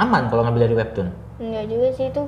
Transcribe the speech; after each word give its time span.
aman 0.00 0.32
kalau 0.32 0.42
ngambil 0.48 0.64
dari 0.64 0.74
webtoon. 0.80 1.08
Enggak 1.36 1.64
juga 1.68 1.88
sih 1.92 2.08
itu. 2.08 2.22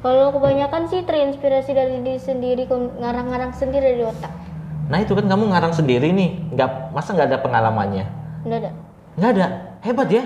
Kalau 0.00 0.32
kebanyakan 0.32 0.88
sih 0.88 1.04
terinspirasi 1.04 1.76
dari 1.76 2.00
diri 2.00 2.16
sendiri, 2.16 2.64
ngarang-ngarang 2.72 3.52
sendiri 3.52 4.00
dari 4.00 4.04
otak. 4.08 4.32
Nah 4.88 4.98
itu 5.04 5.12
kan 5.12 5.28
kamu 5.28 5.52
ngarang 5.52 5.76
sendiri 5.76 6.08
nih, 6.16 6.56
nggak 6.56 6.96
masa 6.96 7.12
nggak 7.12 7.28
ada 7.28 7.38
pengalamannya? 7.44 8.08
Enggak 8.48 8.58
ada. 8.64 8.70
Nggak 9.20 9.30
ada, 9.36 9.46
hebat 9.84 10.08
ya. 10.08 10.24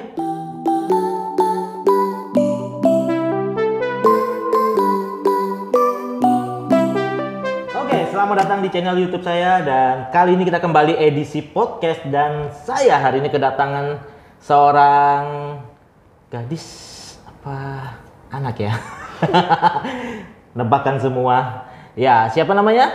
Oke, 7.74 7.98
selamat 8.14 8.36
datang 8.46 8.62
di 8.62 8.68
channel 8.70 9.02
YouTube 9.02 9.26
saya 9.26 9.58
dan 9.66 10.14
kali 10.14 10.38
ini 10.38 10.46
kita 10.46 10.62
kembali 10.62 11.02
edisi 11.02 11.42
podcast 11.42 12.06
dan 12.06 12.54
saya 12.62 13.02
hari 13.02 13.18
ini 13.18 13.34
kedatangan 13.34 13.98
seorang 14.38 15.22
gadis 16.34 16.66
apa 17.30 17.54
anak 18.34 18.58
ya? 18.58 18.74
Nebakan 20.58 20.98
semua. 20.98 21.70
Ya, 21.94 22.26
siapa 22.26 22.58
namanya? 22.58 22.90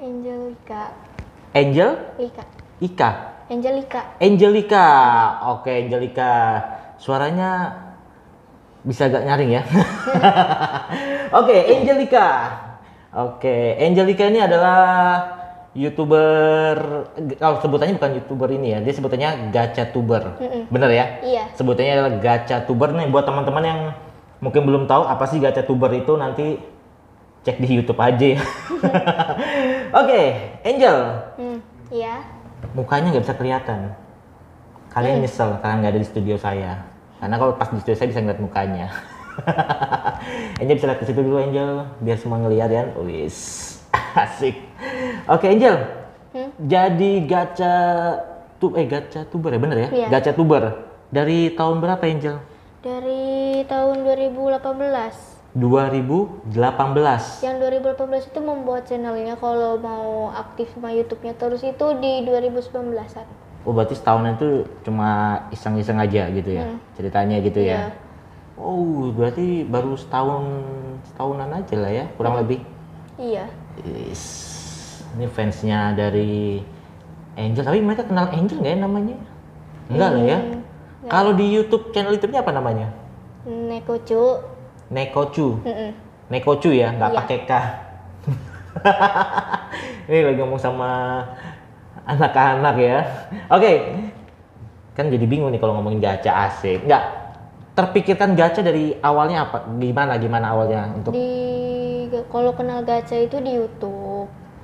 Angelica. 0.00 0.96
Angel 1.52 2.16
Ika. 2.16 2.44
Ika. 2.80 3.10
Angelica. 3.52 4.00
Angelica. 4.16 4.86
Oke, 5.52 5.84
Angelica. 5.84 6.32
Suaranya 6.96 7.76
bisa 8.80 9.12
agak 9.12 9.28
nyaring 9.28 9.60
ya. 9.60 9.62
Oke, 11.44 11.56
Angelica. 11.68 12.28
Oke, 13.12 13.76
Angelica 13.76 14.24
ini 14.32 14.40
adalah 14.40 14.80
YouTuber 15.76 16.76
kalau 17.36 17.60
sebutannya 17.60 18.00
bukan 18.00 18.12
YouTuber 18.22 18.48
ini 18.56 18.72
ya, 18.72 18.78
dia 18.80 18.94
sebutannya 18.94 19.52
gacha 19.52 19.92
tuber. 19.92 20.40
Bener 20.72 20.90
ya? 20.90 21.06
Iya. 21.20 21.44
Sebutannya 21.52 21.92
adalah 21.92 22.12
gacha 22.18 22.64
tuber 22.64 22.96
nih 22.96 23.08
buat 23.12 23.28
teman-teman 23.28 23.64
yang 23.64 23.80
mungkin 24.40 24.64
belum 24.64 24.86
tahu 24.88 25.04
apa 25.04 25.24
sih 25.28 25.38
gacha 25.38 25.62
tuber 25.62 25.92
itu 25.92 26.16
nanti 26.16 26.56
cek 27.44 27.60
di 27.60 27.68
YouTube 27.68 28.00
aja 28.00 28.26
ya. 28.36 28.40
Oke, 30.04 30.20
Angel, 30.64 30.98
Hmm. 31.38 31.58
Iya. 31.88 32.20
mukanya 32.74 33.14
nggak 33.14 33.24
bisa 33.24 33.36
kelihatan. 33.38 33.80
Kalian 34.90 35.22
nyesel 35.22 35.56
karena 35.62 35.74
nggak 35.80 35.92
ada 35.94 36.00
di 36.02 36.08
studio 36.08 36.34
saya. 36.36 36.72
Karena 37.20 37.36
kalau 37.38 37.54
pas 37.54 37.70
di 37.70 37.78
studio 37.78 37.96
saya 37.96 38.08
bisa 38.10 38.20
ngeliat 38.20 38.40
mukanya. 38.42 38.86
Angel 40.60 40.74
bisa 40.74 40.86
lihat 40.90 40.98
ke 40.98 41.06
situ 41.06 41.20
dulu 41.22 41.38
Angel, 41.38 41.86
biar 42.02 42.18
semua 42.18 42.42
ngeliat 42.42 42.68
ya. 42.68 42.82
Wis, 42.98 43.38
asik. 44.26 44.58
Oke 45.28 45.44
Angel, 45.44 45.76
Hmm? 46.28 46.52
jadi 46.56 47.12
gacha 47.24 47.74
tu 48.56 48.72
eh 48.76 48.88
gacha 48.88 49.28
tuber 49.28 49.52
ya 49.52 49.60
bener 49.60 49.78
ya? 49.84 49.88
Iya. 49.92 50.08
Gacha 50.08 50.32
tuber 50.32 50.88
dari 51.12 51.52
tahun 51.52 51.84
berapa 51.84 52.00
Angel? 52.00 52.40
Dari 52.80 53.60
tahun 53.68 54.08
2018. 54.08 55.52
2018. 55.52 57.44
Yang 57.44 57.56
2018 57.60 58.28
itu 58.32 58.40
membuat 58.40 58.88
channelnya 58.88 59.36
kalau 59.36 59.76
mau 59.76 60.32
aktif 60.32 60.72
sama 60.72 60.96
YouTube-nya 60.96 61.36
terus 61.36 61.60
itu 61.60 61.86
di 62.00 62.24
2019-an. 62.24 63.26
Oh 63.68 63.72
berarti 63.76 64.00
setahun 64.00 64.40
itu 64.40 64.64
cuma 64.88 65.44
iseng-iseng 65.52 66.00
aja 66.00 66.24
gitu 66.32 66.56
ya? 66.56 66.72
Ceritanya 66.96 67.36
gitu 67.44 67.60
ya? 67.60 67.92
Iya. 67.92 68.08
Oh, 68.56 69.12
berarti 69.12 69.68
baru 69.68 69.92
setahun 69.92 70.64
setahunan 71.12 71.52
aja 71.52 71.76
lah 71.76 71.92
ya, 71.92 72.04
kurang 72.16 72.40
lebih. 72.40 72.64
Iya. 73.20 73.44
Is, 73.84 74.47
ini 75.16 75.26
fansnya 75.30 75.96
dari 75.96 76.60
Angel, 77.38 77.62
tapi 77.62 77.78
mereka 77.78 78.02
kenal 78.02 78.28
Angel 78.34 78.58
nggak 78.58 78.72
ya 78.74 78.78
namanya? 78.82 79.16
Enggak 79.88 80.10
lah 80.10 80.24
ya. 80.26 80.38
Kalau 81.08 81.32
di 81.32 81.46
YouTube 81.48 81.94
channel 81.94 82.12
YouTube-nya 82.12 82.42
apa 82.42 82.52
namanya? 82.52 82.92
Nekocu. 83.46 84.42
Nekochu. 84.90 85.62
Mm-mm. 85.64 85.90
Nekochu 86.28 86.74
ya, 86.74 86.92
nggak 86.92 87.10
Iya. 87.14 87.18
pakai 87.22 87.38
K. 87.46 87.52
ini 90.10 90.18
lagi 90.24 90.38
ngomong 90.42 90.60
sama 90.60 91.22
anak-anak 92.04 92.74
ya. 92.76 92.98
Oke, 93.48 93.72
kan 94.92 95.08
jadi 95.08 95.24
bingung 95.24 95.52
nih 95.54 95.60
kalau 95.60 95.78
ngomongin 95.78 96.02
gacha 96.02 96.50
asik. 96.50 96.84
Nggak 96.84 97.04
terpikirkan 97.72 98.34
gacha 98.34 98.60
dari 98.60 98.98
awalnya 99.00 99.46
apa? 99.48 99.64
Gimana 99.78 100.18
gimana 100.18 100.52
awalnya 100.52 100.90
untuk? 100.92 101.14
Di 101.14 101.30
kalau 102.32 102.52
kenal 102.52 102.82
gacha 102.82 103.16
itu 103.16 103.38
di 103.38 103.56
YouTube. 103.56 104.07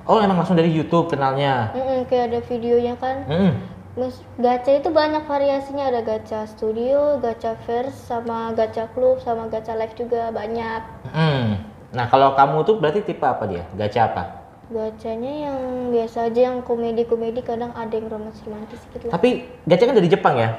Oh 0.05 0.21
emang 0.21 0.37
langsung 0.37 0.53
dari 0.53 0.69
YouTube 0.69 1.09
kenalnya. 1.09 1.73
Mm-mm, 1.73 2.05
kayak 2.05 2.29
ada 2.29 2.39
videonya 2.45 2.93
kan. 3.01 3.25
Hmm. 3.25 3.51
Mas, 3.95 4.21
gacha 4.37 4.75
itu 4.75 4.91
banyak 4.91 5.23
variasinya 5.25 5.87
ada 5.87 6.03
gacha 6.05 6.45
studio, 6.45 7.17
gacha 7.17 7.57
verse, 7.65 7.95
sama 7.95 8.53
gacha 8.53 8.85
klub, 8.93 9.23
sama 9.23 9.49
gacha 9.49 9.73
live 9.73 9.95
juga 9.97 10.29
banyak. 10.29 10.81
Hmm. 11.09 11.63
Nah 11.95 12.05
kalau 12.11 12.37
kamu 12.37 12.67
tuh 12.67 12.75
berarti 12.77 13.01
tipe 13.01 13.25
apa 13.25 13.49
dia? 13.49 13.63
Gacha 13.73 14.11
apa? 14.11 14.23
Gacanya 14.69 15.49
yang 15.49 15.57
biasa 15.89 16.29
aja 16.29 16.53
yang 16.53 16.61
komedi-komedi 16.61 17.41
kadang 17.41 17.73
ada 17.73 17.93
yang 17.95 18.11
romantis-romantis 18.11 18.83
gitu 18.93 19.09
lah. 19.09 19.13
Tapi 19.17 19.47
gacha 19.65 19.89
kan 19.89 19.95
dari 19.97 20.09
Jepang 20.11 20.35
ya? 20.37 20.53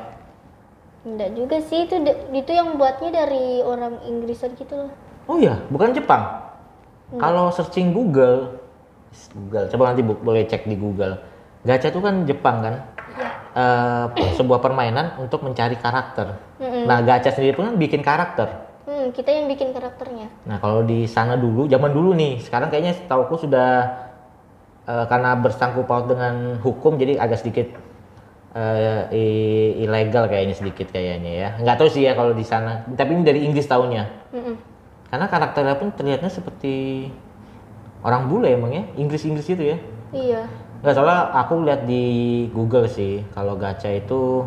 Enggak 1.06 1.30
juga 1.38 1.62
sih 1.62 1.86
itu 1.86 2.02
itu 2.34 2.50
yang 2.50 2.74
buatnya 2.80 3.14
dari 3.14 3.62
orang 3.62 4.02
Inggrisan 4.10 4.58
gitu 4.58 4.74
loh. 4.74 4.90
Oh 5.30 5.38
iya, 5.38 5.62
bukan 5.70 5.94
Jepang. 5.94 6.42
Kalau 7.14 7.54
searching 7.54 7.94
Google, 7.94 8.65
Google, 9.32 9.66
coba 9.68 9.82
nanti 9.90 10.02
bu- 10.02 10.20
boleh 10.20 10.44
cek 10.44 10.64
di 10.64 10.76
Google. 10.76 11.14
Gacha 11.62 11.90
itu 11.90 11.98
kan 11.98 12.22
Jepang 12.24 12.56
kan? 12.62 12.74
Iya. 13.10 13.28
Eh, 13.56 14.04
sebuah 14.38 14.60
permainan 14.60 15.16
untuk 15.18 15.42
mencari 15.42 15.74
karakter. 15.74 16.36
Mm-mm. 16.56 16.84
Nah, 16.84 17.00
gacha 17.00 17.30
sendiri 17.30 17.52
pun 17.52 17.68
kan 17.68 17.76
bikin 17.76 18.00
karakter. 18.00 18.48
Hmm, 18.86 19.10
kita 19.10 19.28
yang 19.28 19.50
bikin 19.50 19.74
karakternya. 19.74 20.30
Nah, 20.46 20.56
kalau 20.56 20.86
di 20.86 21.04
sana 21.04 21.34
dulu, 21.34 21.66
zaman 21.66 21.90
dulu 21.90 22.14
nih, 22.14 22.38
sekarang 22.38 22.70
kayaknya 22.70 22.94
setauku 22.94 23.34
sudah 23.36 23.70
eh, 24.86 25.04
karena 25.10 25.34
bersangkut 25.34 25.84
paut 25.84 26.06
dengan 26.06 26.56
hukum, 26.62 26.94
jadi 26.94 27.18
agak 27.18 27.42
sedikit 27.42 27.66
eh, 28.54 29.02
i- 29.12 29.74
ilegal 29.82 30.30
kayaknya 30.30 30.54
sedikit 30.54 30.88
kayaknya 30.88 31.32
ya. 31.34 31.48
Nggak 31.60 31.76
tahu 31.76 31.88
sih 31.90 32.06
ya 32.06 32.14
kalau 32.14 32.32
di 32.32 32.46
sana. 32.46 32.86
Tapi 32.88 33.10
ini 33.12 33.22
dari 33.26 33.40
Inggris 33.42 33.66
tahunnya. 33.66 34.04
Mm-mm. 34.32 34.54
Karena 35.06 35.26
karakternya 35.26 35.74
pun 35.76 35.90
terlihatnya 35.90 36.30
seperti 36.30 37.06
orang 38.06 38.30
bule 38.30 38.54
emang 38.54 38.70
ya, 38.70 38.86
Inggris-Inggris 38.94 39.50
gitu 39.50 39.74
ya. 39.74 39.78
Iya. 40.14 40.46
Nggak 40.86 40.94
soalnya 40.94 41.34
aku 41.34 41.66
lihat 41.66 41.82
di 41.90 42.04
Google 42.54 42.86
sih, 42.86 43.26
kalau 43.34 43.58
gacha 43.58 43.90
itu 43.90 44.46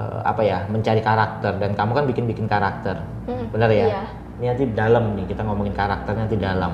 eh, 0.00 0.20
apa 0.24 0.40
ya, 0.40 0.64
mencari 0.72 1.04
karakter 1.04 1.60
dan 1.60 1.76
kamu 1.76 1.92
kan 1.92 2.04
bikin-bikin 2.08 2.48
karakter. 2.48 3.04
Mm-mm. 3.28 3.52
Benar 3.52 3.68
ya? 3.68 3.86
Iya. 3.92 4.02
Ini 4.38 4.44
nanti 4.54 4.64
dalam 4.72 5.04
nih, 5.18 5.26
kita 5.28 5.42
ngomongin 5.44 5.74
karakternya 5.76 6.24
nanti 6.24 6.38
dalam. 6.38 6.72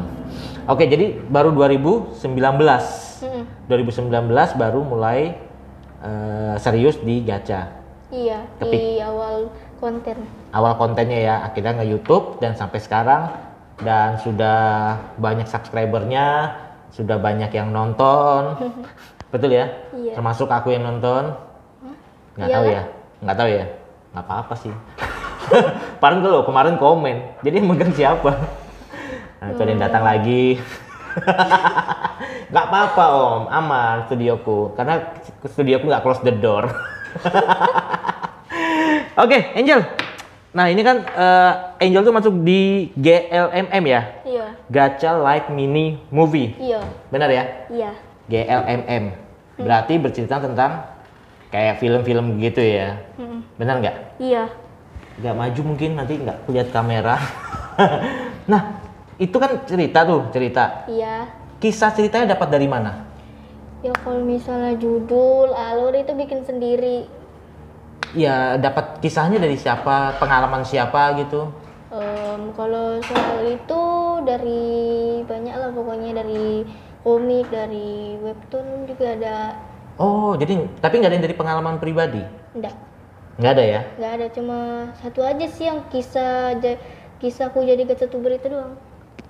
Oke, 0.70 0.86
jadi 0.86 1.18
baru 1.26 1.50
2019. 1.50 2.22
Mm-mm. 2.22 3.44
2019 3.66 4.60
baru 4.60 4.80
mulai 4.86 5.34
eh, 5.98 6.54
serius 6.62 7.00
di 7.02 7.26
gacha. 7.26 7.82
Iya, 8.14 8.46
di 8.62 9.02
awal 9.02 9.50
konten. 9.82 10.16
awal 10.54 10.78
kontennya 10.78 11.18
ya 11.18 11.34
akhirnya 11.42 11.82
nge 11.82 11.86
YouTube 11.90 12.38
dan 12.38 12.54
sampai 12.54 12.78
sekarang 12.78 13.26
dan 13.82 14.20
sudah 14.22 14.94
banyak 15.18 15.48
subscribernya 15.50 16.54
sudah 16.94 17.18
banyak 17.18 17.50
yang 17.50 17.74
nonton. 17.74 18.54
Betul 19.34 19.50
ya? 19.50 19.66
Iya. 19.90 20.14
termasuk 20.14 20.46
aku 20.46 20.70
yang 20.70 20.86
nonton. 20.86 21.34
Nggak 22.38 22.48
Iya 22.48 22.54
tahu 22.54 22.64
kan? 22.64 22.74
ya? 22.74 22.82
Nggak 23.18 23.36
tahu 23.36 23.48
ya? 23.50 23.64
Nggak 24.14 24.24
apa-apa 24.30 24.54
sih. 24.54 24.74
Paling 26.02 26.20
kalau 26.22 26.46
kemarin 26.46 26.78
komen 26.78 27.16
jadi 27.42 27.58
yang 27.58 27.66
megang 27.66 27.90
siapa? 27.90 28.30
Nah, 29.42 29.52
itu 29.52 29.60
ada 29.60 29.70
yang 29.74 29.82
datang 29.82 30.04
lagi. 30.06 30.56
Nggak 32.54 32.66
apa-apa 32.70 33.04
om. 33.10 33.42
Aman 33.50 34.06
studioku. 34.06 34.72
Karena 34.78 35.02
studioku 35.42 35.90
nggak 35.90 36.02
close 36.06 36.22
the 36.22 36.30
door. 36.30 36.70
Oke, 39.18 39.38
Angel. 39.58 39.82
Nah, 40.54 40.70
ini 40.70 40.86
kan 40.86 41.02
eh, 41.02 41.52
Angel 41.82 42.06
tuh 42.06 42.14
masuk 42.14 42.34
di 42.46 42.94
GLMM 42.94 43.84
ya? 43.90 44.02
Iya. 44.22 44.46
Gacha 44.70 45.10
Live 45.18 45.50
Mini 45.50 45.98
Movie. 46.14 46.54
Iya. 46.62 46.78
Benar 47.10 47.28
ya? 47.34 47.44
Iya. 47.66 47.90
GLMM. 48.30 49.04
Berarti 49.58 49.98
bercerita 49.98 50.38
tentang 50.38 50.86
kayak 51.50 51.82
film-film 51.82 52.38
gitu 52.38 52.62
ya. 52.62 53.02
Mm-mm. 53.18 53.42
Benar 53.58 53.82
nggak? 53.82 53.96
Iya. 54.22 54.46
Nggak 55.18 55.34
maju 55.34 55.60
mungkin 55.74 55.90
nanti 55.98 56.22
nggak 56.22 56.46
lihat 56.46 56.68
kamera. 56.70 57.18
nah, 58.50 58.78
itu 59.18 59.34
kan 59.34 59.66
cerita 59.66 60.06
tuh, 60.06 60.30
cerita. 60.30 60.86
Iya. 60.86 61.34
Kisah 61.58 61.90
ceritanya 61.98 62.38
dapat 62.38 62.54
dari 62.54 62.70
mana? 62.70 63.10
Ya 63.82 63.90
kalau 64.06 64.22
misalnya 64.22 64.78
judul, 64.78 65.50
alur 65.50 65.98
itu 65.98 66.14
bikin 66.14 66.46
sendiri. 66.46 67.10
Ya, 68.12 68.60
dapat 68.60 69.00
kisahnya 69.00 69.40
dari 69.40 69.56
siapa, 69.56 70.20
pengalaman 70.20 70.60
siapa 70.62 71.16
gitu. 71.16 71.48
Em, 71.88 72.52
kalau 72.52 73.00
soal 73.00 73.40
itu 73.48 73.82
dari 74.28 74.64
banyak 75.24 75.54
lah 75.56 75.70
pokoknya 75.72 76.20
dari 76.20 76.68
komik, 77.00 77.48
dari 77.48 78.20
webtoon 78.20 78.84
juga 78.84 79.16
ada. 79.16 79.36
Oh, 79.96 80.36
jadi 80.36 80.68
tapi 80.84 81.00
nggak 81.00 81.10
ada 81.10 81.16
yang 81.16 81.26
dari 81.26 81.38
pengalaman 81.38 81.78
pribadi? 81.80 82.20
Enggak. 82.54 82.74
Nggak 83.34 83.52
ada 83.58 83.64
ya? 83.66 83.80
nggak 83.98 84.12
ada 84.14 84.26
cuma 84.30 84.58
satu 85.02 85.26
aja 85.26 85.46
sih 85.50 85.66
yang 85.66 85.82
kisah 85.90 86.54
kisahku 87.18 87.66
jadi 87.66 87.82
tuber 88.06 88.38
itu 88.38 88.46
doang 88.46 88.78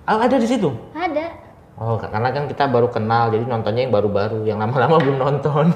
Oh, 0.05 0.21
ada 0.21 0.37
di 0.37 0.45
situ. 0.45 0.69
ada 0.93 1.33
Oh, 1.75 1.99
karena 1.99 2.31
kan 2.31 2.47
kita 2.47 2.71
baru 2.71 2.87
kenal, 2.87 3.35
jadi 3.35 3.43
nontonnya 3.43 3.83
yang 3.83 3.91
baru-baru, 3.91 4.47
yang 4.47 4.63
lama-lama 4.63 4.95
belum 5.03 5.19
nonton. 5.19 5.75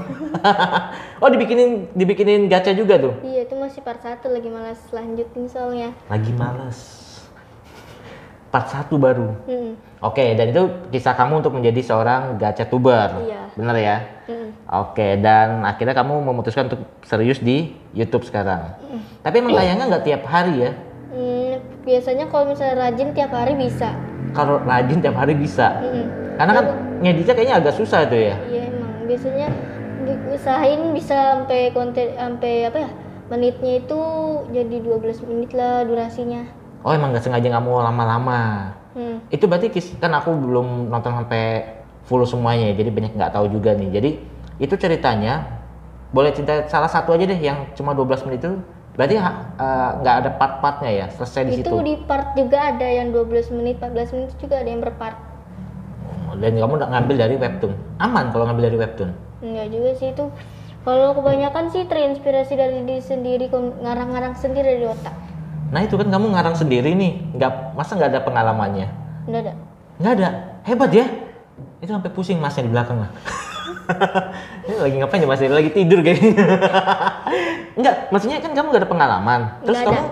oh, 1.22 1.28
dibikinin 1.28 1.92
dibikinin 1.92 2.48
gacha 2.48 2.72
juga 2.72 2.96
tuh. 2.96 3.20
iya 3.20 3.44
itu 3.44 3.52
masih 3.60 3.84
part 3.84 4.00
satu 4.00 4.32
lagi 4.32 4.48
malas 4.48 4.80
lanjutin 4.96 5.52
soalnya 5.52 5.92
Lagi 6.08 6.32
males. 6.32 6.80
Part 8.48 8.72
satu 8.72 8.96
baru. 8.96 9.36
Mm-mm. 9.46 9.76
Oke, 10.00 10.34
dan 10.40 10.56
itu 10.56 10.72
kisah 10.90 11.14
kamu 11.14 11.44
untuk 11.44 11.54
menjadi 11.54 11.84
seorang 11.84 12.40
gacha 12.40 12.64
tuber. 12.64 13.20
Iya. 13.28 13.52
Bener 13.60 13.76
ya? 13.78 13.98
Mm-mm. 14.32 14.50
Oke, 14.72 15.20
dan 15.20 15.68
akhirnya 15.68 15.94
kamu 15.94 16.16
memutuskan 16.32 16.72
untuk 16.72 16.82
serius 17.04 17.44
di 17.44 17.76
YouTube 17.92 18.24
sekarang. 18.24 18.74
Tapi 19.20 19.36
emang 19.44 19.52
tayangnya 19.52 19.86
nggak 19.92 20.06
tiap 20.08 20.24
hari 20.26 20.64
ya? 20.64 20.72
Hmm, 21.12 21.60
biasanya 21.84 22.26
kalau 22.32 22.48
misalnya 22.48 22.88
rajin 22.88 23.12
tiap 23.12 23.36
hari 23.36 23.54
bisa 23.60 23.92
Kalau 24.32 24.62
rajin 24.62 25.00
tiap 25.02 25.16
hari 25.18 25.34
bisa. 25.34 25.82
Mm-mm. 25.82 26.06
Karena 26.38 26.52
kan 26.56 26.66
ngeditnya 27.00 27.34
kayaknya 27.36 27.56
agak 27.60 27.74
susah 27.76 28.08
tuh 28.08 28.20
ya. 28.20 28.36
iya 28.48 28.70
emang 28.70 29.08
biasanya 29.08 29.48
usahain 30.30 30.82
bisa 30.96 31.16
sampai 31.36 31.72
konten 31.76 32.16
sampai 32.16 32.68
apa 32.68 32.78
ya 32.86 32.90
menitnya 33.30 33.74
itu 33.80 34.00
jadi 34.50 34.76
12 34.82 35.22
menit 35.28 35.52
lah 35.54 35.86
durasinya 35.86 36.44
Oh, 36.80 36.96
emang 36.96 37.12
nggak 37.12 37.28
sengaja 37.28 37.44
nggak 37.44 37.66
mau 37.68 37.84
lama-lama. 37.84 38.72
hmm. 38.96 39.28
Itu 39.28 39.52
berarti 39.52 39.68
kis- 39.68 40.00
kan 40.00 40.16
aku 40.16 40.32
belum 40.32 40.88
nonton 40.88 41.12
sampai 41.12 41.76
full 42.08 42.24
semuanya, 42.24 42.72
ya, 42.72 42.80
jadi 42.80 42.90
banyak 42.90 43.14
nggak 43.20 43.36
tahu 43.36 43.52
juga 43.52 43.76
nih. 43.76 43.92
Jadi 43.92 44.10
itu 44.58 44.74
ceritanya 44.80 45.44
boleh 46.10 46.32
cerita 46.32 46.64
salah 46.72 46.88
satu 46.88 47.12
aja 47.12 47.28
deh 47.28 47.36
yang 47.36 47.68
cuma 47.76 47.92
12 47.92 48.24
menit 48.24 48.40
itu. 48.40 48.64
Berarti 49.00 49.16
eh, 49.16 49.90
nggak 50.04 50.16
ada 50.28 50.30
part-partnya 50.36 50.92
ya, 50.92 51.06
selesai 51.16 51.48
di 51.48 51.64
itu 51.64 51.72
situ. 51.72 51.76
di 51.88 51.96
part 52.04 52.36
juga 52.36 52.76
ada 52.76 52.84
yang 52.84 53.16
12 53.16 53.56
menit 53.56 53.80
14 53.80 54.12
menit 54.12 54.36
juga 54.36 54.60
ada 54.60 54.68
yang 54.68 54.84
berpart 54.84 55.16
Dan 56.40 56.60
kamu 56.60 56.74
ngambil 56.84 57.16
dari 57.16 57.36
webtoon. 57.40 57.74
Aman 58.00 58.36
kalau 58.36 58.44
ngambil 58.52 58.68
dari 58.68 58.78
webtoon. 58.84 59.12
enggak 59.40 59.68
juga 59.72 59.90
sih 59.96 60.12
itu 60.12 60.28
kalau 60.84 61.16
kebanyakan 61.16 61.72
sih 61.72 61.88
terinspirasi 61.88 62.60
dari 62.60 62.84
diri 62.84 63.00
sendiri 63.00 63.48
ngarang-ngarang 63.56 64.36
sendiri 64.36 64.76
dari 64.76 64.88
otak 64.92 65.16
Nah 65.70 65.86
itu 65.86 65.96
kan 65.96 66.10
kamu 66.10 66.34
ngarang 66.34 66.56
sendiri 66.58 66.92
nih, 66.98 67.12
nggak 67.38 67.78
masa 67.78 67.94
nggak 67.96 68.10
ada 68.12 68.22
pengalamannya? 68.26 68.88
enggak 69.30 69.42
ada 69.48 69.54
Nggak 70.00 70.14
ada, 70.16 70.30
hebat 70.66 70.92
ya? 70.92 71.06
Itu 71.80 71.92
sampai 71.92 72.12
pusing 72.12 72.40
masnya 72.40 72.68
di 72.68 72.72
belakang 72.72 73.00
lah. 73.04 73.12
Ini 74.68 74.76
lagi 74.84 74.96
ngapain 75.00 75.22
ya 75.24 75.28
mas? 75.28 75.42
Lagi 75.42 75.72
tidur 75.74 76.00
kayaknya. 76.06 76.32
Enggak, 77.80 77.96
maksudnya 78.12 78.38
kan 78.44 78.52
kamu 78.54 78.68
nggak 78.74 78.84
ada 78.84 78.92
pengalaman. 78.92 79.40
Terus 79.64 79.78
Nggak 79.80 79.88
ada. 79.88 79.98
kamu 79.98 80.08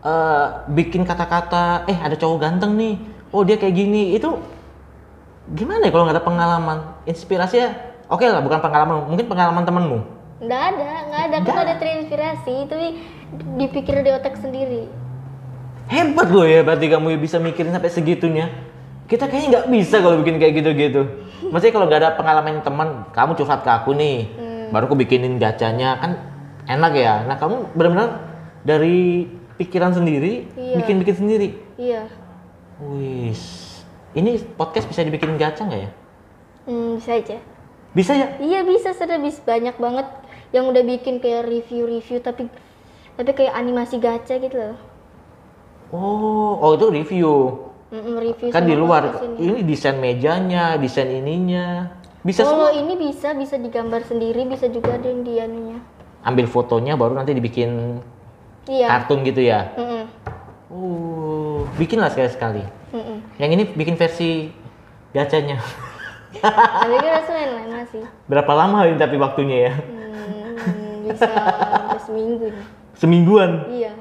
eh, 0.00 0.46
bikin 0.76 1.02
kata-kata, 1.04 1.64
eh 1.88 1.98
ada 1.98 2.16
cowok 2.16 2.38
ganteng 2.40 2.72
nih, 2.76 2.94
oh 3.32 3.42
dia 3.44 3.56
kayak 3.60 3.74
gini, 3.76 4.16
itu 4.16 4.28
gimana 5.52 5.86
ya 5.86 5.90
kalau 5.92 6.04
nggak 6.08 6.16
ada 6.20 6.26
pengalaman? 6.26 6.78
Inspirasinya, 7.04 7.68
oke 8.08 8.24
lah 8.24 8.40
bukan 8.40 8.60
pengalaman, 8.60 8.94
mungkin 9.08 9.26
pengalaman 9.28 9.64
temenmu. 9.66 10.00
enggak 10.40 10.72
ada 10.72 10.90
enggak 11.04 11.22
ada 11.28 11.36
kan 11.44 11.56
ada 11.68 11.74
terinspirasi 11.76 12.64
itu 12.64 12.74
dipikir 13.60 14.00
di 14.00 14.08
otak 14.08 14.40
sendiri 14.40 14.88
Hebat 15.90 16.30
loh 16.30 16.46
ya 16.46 16.62
berarti 16.62 16.86
kamu 16.86 17.18
bisa 17.18 17.42
mikirin 17.42 17.74
sampai 17.74 17.90
segitunya. 17.90 18.46
Kita 19.10 19.26
kayaknya 19.26 19.48
nggak 19.50 19.66
bisa 19.74 19.98
kalau 19.98 20.22
bikin 20.22 20.38
kayak 20.38 20.54
gitu-gitu. 20.62 21.02
Maksudnya 21.50 21.74
kalau 21.74 21.86
nggak 21.90 22.00
ada 22.00 22.10
pengalaman 22.14 22.62
teman, 22.62 22.88
kamu 23.10 23.34
curhat 23.34 23.66
ke 23.66 23.70
aku 23.70 23.90
nih, 23.92 24.30
baru 24.70 24.86
aku 24.86 24.94
bikinin 24.94 25.34
gacanya 25.36 25.98
kan 25.98 26.10
enak 26.70 26.92
ya. 26.94 27.26
Nah 27.26 27.34
kamu 27.34 27.74
benar-benar 27.74 28.22
dari 28.62 29.26
pikiran 29.58 29.90
sendiri, 29.90 30.46
Iya. 30.54 30.74
bikin-bikin 30.78 31.16
sendiri. 31.18 31.48
iya 31.74 32.06
Wis, 32.80 33.82
ini 34.14 34.40
podcast 34.56 34.86
bisa 34.86 35.02
dibikin 35.02 35.36
gacha 35.36 35.66
nggak 35.66 35.82
ya? 35.84 35.90
hmm, 36.64 36.96
bisa 36.96 37.12
aja 37.12 37.36
Bisa 37.90 38.12
ya? 38.14 38.28
Iya 38.38 38.62
bisa 38.62 38.94
sudah 38.94 39.18
bisa 39.18 39.42
banyak 39.42 39.74
banget 39.76 40.06
yang 40.54 40.70
udah 40.70 40.80
bikin 40.80 41.18
kayak 41.18 41.44
review-review 41.44 42.22
tapi 42.22 42.46
tapi 43.18 43.30
kayak 43.34 43.52
animasi 43.52 43.98
gacha 43.98 44.38
gitu 44.38 44.54
loh. 44.54 44.76
Oh, 45.90 46.56
oh 46.56 46.70
itu 46.72 46.86
review. 46.88 47.30
Mm-mm, 47.90 48.14
review 48.16 48.48
Kan 48.50 48.64
di 48.64 48.74
luar, 48.74 49.18
ini. 49.34 49.66
desain 49.66 49.98
mejanya, 49.98 50.78
desain 50.78 51.10
ininya. 51.10 51.90
Bisa 52.20 52.44
Kalau 52.44 52.70
semua. 52.70 52.76
ini 52.76 52.94
bisa 52.94 53.34
bisa 53.34 53.56
digambar 53.56 54.04
sendiri, 54.04 54.46
bisa 54.46 54.66
juga 54.66 54.94
ada 54.94 55.04
yang 55.04 55.22
di 55.22 55.34
anunya. 55.36 55.78
Ambil 56.22 56.46
fotonya 56.46 56.94
baru 56.94 57.16
nanti 57.16 57.32
dibikin 57.32 57.98
Iya. 58.64 58.86
kartun 58.88 59.24
gitu 59.24 59.40
ya. 59.40 59.72
Mm-mm, 59.74 60.04
Oh, 60.70 61.66
bikinlah 61.74 62.08
sekali-sekali. 62.08 62.62
mm-mm. 62.92 63.18
Yang 63.36 63.50
ini 63.50 63.64
bikin 63.74 63.96
versi 63.96 64.54
gacanya. 65.10 65.58
Tapi 66.38 66.94
kan 66.94 67.10
rasanya 67.18 67.46
lain 67.50 67.70
masih. 67.74 68.02
Berapa 68.24 68.52
lama 68.54 68.86
ini 68.86 68.94
tapi 68.94 69.18
waktunya 69.18 69.66
ya? 69.66 69.72
Hmm, 69.74 71.10
bisa 71.10 71.26
sampai 71.26 71.98
seminggu 71.98 72.46
nih. 72.46 72.66
Semingguan. 72.94 73.50
Iya. 73.66 73.92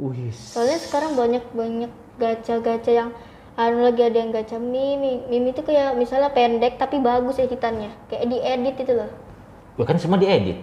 Wih. 0.00 0.32
Soalnya 0.32 0.80
sekarang 0.80 1.12
banyak 1.12 1.44
banyak 1.52 1.92
gacha-gacha 2.16 2.88
yang 2.88 3.10
anu 3.54 3.86
lagi 3.86 4.02
ada 4.02 4.18
yang 4.18 4.30
gacha 4.34 4.58
mimi. 4.58 5.22
Mimi 5.30 5.54
itu 5.54 5.62
kayak 5.62 5.94
misalnya 5.94 6.34
pendek 6.34 6.78
tapi 6.78 6.98
bagus 6.98 7.38
editannya. 7.38 7.94
Kayak 8.10 8.24
diedit 8.30 8.76
itu 8.82 8.92
loh. 8.94 9.10
Ya 9.78 9.84
kan 9.86 9.98
semua 9.98 10.18
diedit. 10.18 10.58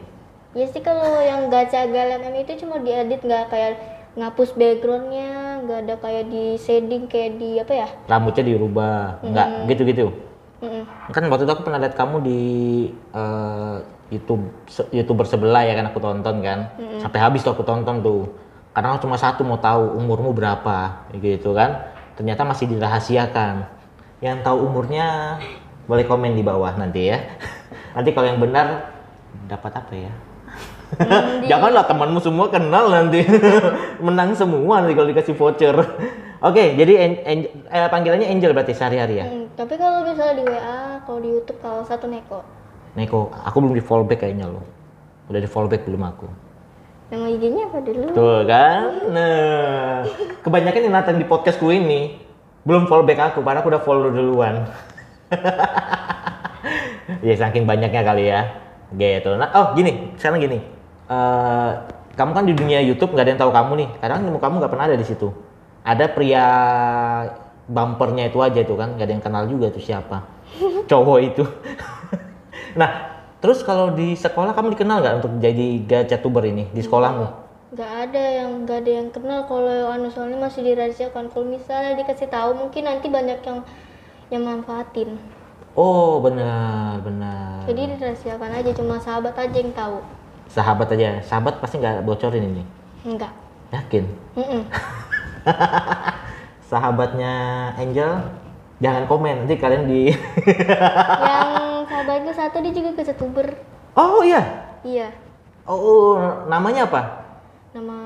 Ya 0.51 0.67
sih 0.67 0.83
kalau 0.83 1.23
yang 1.23 1.47
gacha 1.47 1.87
GLMM 1.87 2.35
itu 2.43 2.67
cuma 2.67 2.83
diedit 2.83 3.23
nggak 3.23 3.47
kayak 3.47 3.71
ngapus 4.19 4.59
backgroundnya, 4.59 5.63
nggak 5.63 5.79
ada 5.87 5.95
kayak 6.03 6.27
di 6.27 6.59
shading 6.59 7.07
kayak 7.07 7.39
di 7.39 7.63
apa 7.63 7.73
ya? 7.73 7.87
Rambutnya 8.11 8.43
dirubah. 8.43 9.23
Enggak, 9.23 9.47
gitu-gitu. 9.71 10.11
Mm-mm. 10.61 10.83
Kan 11.15 11.25
waktu 11.31 11.47
itu 11.47 11.53
aku 11.55 11.63
pernah 11.65 11.79
lihat 11.79 11.95
kamu 11.95 12.21
di 12.21 12.41
eh, 12.91 13.75
YouTube 14.11 14.43
YouTuber 14.91 15.25
sebelah 15.25 15.63
ya 15.63 15.73
kan 15.79 15.87
aku 15.87 16.03
tonton 16.03 16.43
kan. 16.43 16.75
Sampai 16.99 17.23
habis 17.23 17.41
tuh 17.41 17.55
aku 17.55 17.63
tonton 17.63 18.03
tuh. 18.03 18.27
Karena 18.75 18.95
aku 18.95 19.07
cuma 19.07 19.15
satu 19.15 19.47
mau 19.47 19.59
tahu 19.59 19.95
umurmu 19.95 20.35
berapa 20.35 21.07
gitu 21.15 21.55
kan. 21.55 21.90
Ternyata 22.21 22.45
masih 22.45 22.69
dirahasiakan. 22.69 23.65
Yang 24.21 24.45
tahu 24.45 24.69
umurnya 24.69 25.41
boleh 25.89 26.05
komen 26.05 26.37
di 26.37 26.45
bawah 26.45 26.69
nanti 26.77 27.09
ya. 27.09 27.17
Nanti 27.97 28.13
kalau 28.13 28.29
yang 28.29 28.37
benar 28.37 28.93
dapat 29.49 29.73
apa 29.73 29.89
ya? 29.89 30.13
Janganlah 31.49 31.81
temanmu 31.89 32.21
semua 32.21 32.53
kenal 32.53 32.93
nanti. 32.93 33.25
Menang 34.05 34.37
semua 34.37 34.85
nanti 34.85 34.93
kalau 34.93 35.09
dikasih 35.09 35.33
voucher. 35.33 35.73
Oke, 36.45 36.77
jadi 36.77 36.93
en- 37.09 37.21
en- 37.25 37.49
eh, 37.73 37.89
panggilannya 37.89 38.29
Angel 38.29 38.53
berarti 38.53 38.77
sehari-hari 38.77 39.17
ya? 39.17 39.25
Mm, 39.25 39.57
tapi 39.57 39.81
kalau 39.81 40.05
misalnya 40.05 40.35
di 40.37 40.45
WA, 40.45 41.01
kalau 41.01 41.19
di 41.25 41.29
YouTube 41.33 41.57
kalau 41.57 41.81
satu 41.81 42.05
Neko. 42.05 42.45
Neko, 42.93 43.33
aku 43.33 43.57
belum 43.65 43.73
di 43.73 43.81
fallback 43.81 44.29
kayaknya 44.29 44.45
loh. 44.45 44.61
Udah 45.25 45.41
di 45.41 45.49
fallback 45.49 45.89
belum 45.89 46.05
aku. 46.05 46.29
Nama 47.11 47.27
IG-nya 47.27 47.67
apa 47.67 47.83
dulu? 47.83 48.07
Tuh 48.15 48.39
kan? 48.47 49.11
Nah, 49.11 50.07
kebanyakan 50.47 50.81
yang 50.87 50.95
datang 50.95 51.19
di 51.19 51.27
podcastku 51.27 51.67
ini 51.67 52.15
belum 52.63 52.87
fallback 52.87 53.35
aku, 53.35 53.43
padahal 53.43 53.59
aku 53.59 53.69
udah 53.75 53.83
follow 53.83 54.09
duluan. 54.15 54.63
ya 57.27 57.35
saking 57.35 57.67
banyaknya 57.67 58.01
kali 58.07 58.31
ya. 58.31 58.47
Gitu. 58.95 59.27
Nah, 59.35 59.51
oh 59.51 59.65
gini, 59.75 60.15
sekarang 60.15 60.39
gini. 60.39 60.63
Eh, 61.11 61.69
kamu 62.15 62.31
kan 62.31 62.47
di 62.47 62.55
dunia 62.55 62.79
YouTube 62.79 63.11
nggak 63.11 63.27
ada 63.27 63.31
yang 63.35 63.41
tahu 63.43 63.51
kamu 63.51 63.71
nih. 63.83 63.89
Kadang 63.99 64.23
nemu 64.23 64.39
kamu 64.39 64.55
nggak 64.63 64.71
pernah 64.71 64.87
ada 64.87 64.95
di 64.95 65.03
situ. 65.03 65.27
Ada 65.83 66.15
pria 66.15 66.47
bumpernya 67.67 68.31
itu 68.31 68.39
aja 68.39 68.63
tuh 68.63 68.79
kan, 68.79 68.95
nggak 68.95 69.07
ada 69.11 69.13
yang 69.19 69.23
kenal 69.23 69.43
juga 69.51 69.67
tuh 69.67 69.83
siapa. 69.83 70.23
Cowok 70.89 71.19
itu. 71.27 71.43
nah, 72.79 73.19
terus 73.41 73.65
kalau 73.65 73.91
di 73.91 74.13
sekolah 74.13 74.53
kamu 74.53 74.77
dikenal 74.77 75.01
nggak 75.01 75.15
untuk 75.19 75.31
jadi 75.41 75.67
gacha 75.83 76.21
tuber 76.21 76.45
ini 76.45 76.69
di 76.71 76.79
sekolahmu? 76.85 77.25
Nggak 77.75 77.91
ada 78.07 78.23
yang 78.23 78.49
nggak 78.63 78.77
ada 78.85 78.91
yang 79.01 79.09
kenal 79.09 79.43
kalau 79.49 79.91
anu 79.91 80.07
soalnya 80.07 80.37
masih 80.37 80.61
dirahasiakan. 80.61 81.27
Kalau 81.33 81.47
misalnya 81.49 81.97
dikasih 81.97 82.29
tahu 82.29 82.53
mungkin 82.53 82.85
nanti 82.85 83.09
banyak 83.09 83.39
yang 83.41 83.59
yang 84.29 84.43
manfaatin. 84.45 85.19
Oh 85.73 86.21
benar 86.21 87.01
benar. 87.01 87.65
Jadi 87.65 87.97
dirahasiakan 87.97 88.51
aja 88.61 88.71
cuma 88.75 88.99
sahabat 88.99 89.35
aja 89.35 89.57
yang 89.57 89.73
tahu. 89.73 89.99
Sahabat 90.51 90.87
aja, 90.91 91.23
sahabat 91.23 91.63
pasti 91.63 91.79
nggak 91.79 92.03
bocorin 92.03 92.43
ini. 92.43 92.63
Enggak. 93.07 93.31
Yakin? 93.71 94.03
Mm-mm. 94.35 94.61
Sahabatnya 96.71 97.33
Angel, 97.79 98.19
jangan 98.83 99.07
komen 99.07 99.43
nanti 99.43 99.55
kalian 99.55 99.87
di. 99.87 100.11
yang 101.23 101.70
sahabatku 102.01 102.33
satu 102.33 102.57
dia 102.65 102.73
juga 102.73 102.89
ke 102.97 103.01
youtuber. 103.05 103.47
oh 103.93 104.25
iya. 104.25 104.41
Iya. 104.81 105.07
Oh 105.69 106.17
namanya 106.49 106.89
apa? 106.89 107.01
Nama 107.77 107.97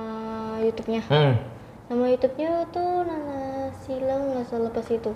YouTube-nya. 0.60 1.02
Hmm. 1.08 1.40
Nama 1.88 2.04
YouTube-nya 2.12 2.68
tuh 2.76 3.08
Nana 3.08 3.72
Silang 3.80 4.36
nggak 4.36 4.46
salah 4.52 4.72
pas 4.76 4.88
itu. 4.92 5.12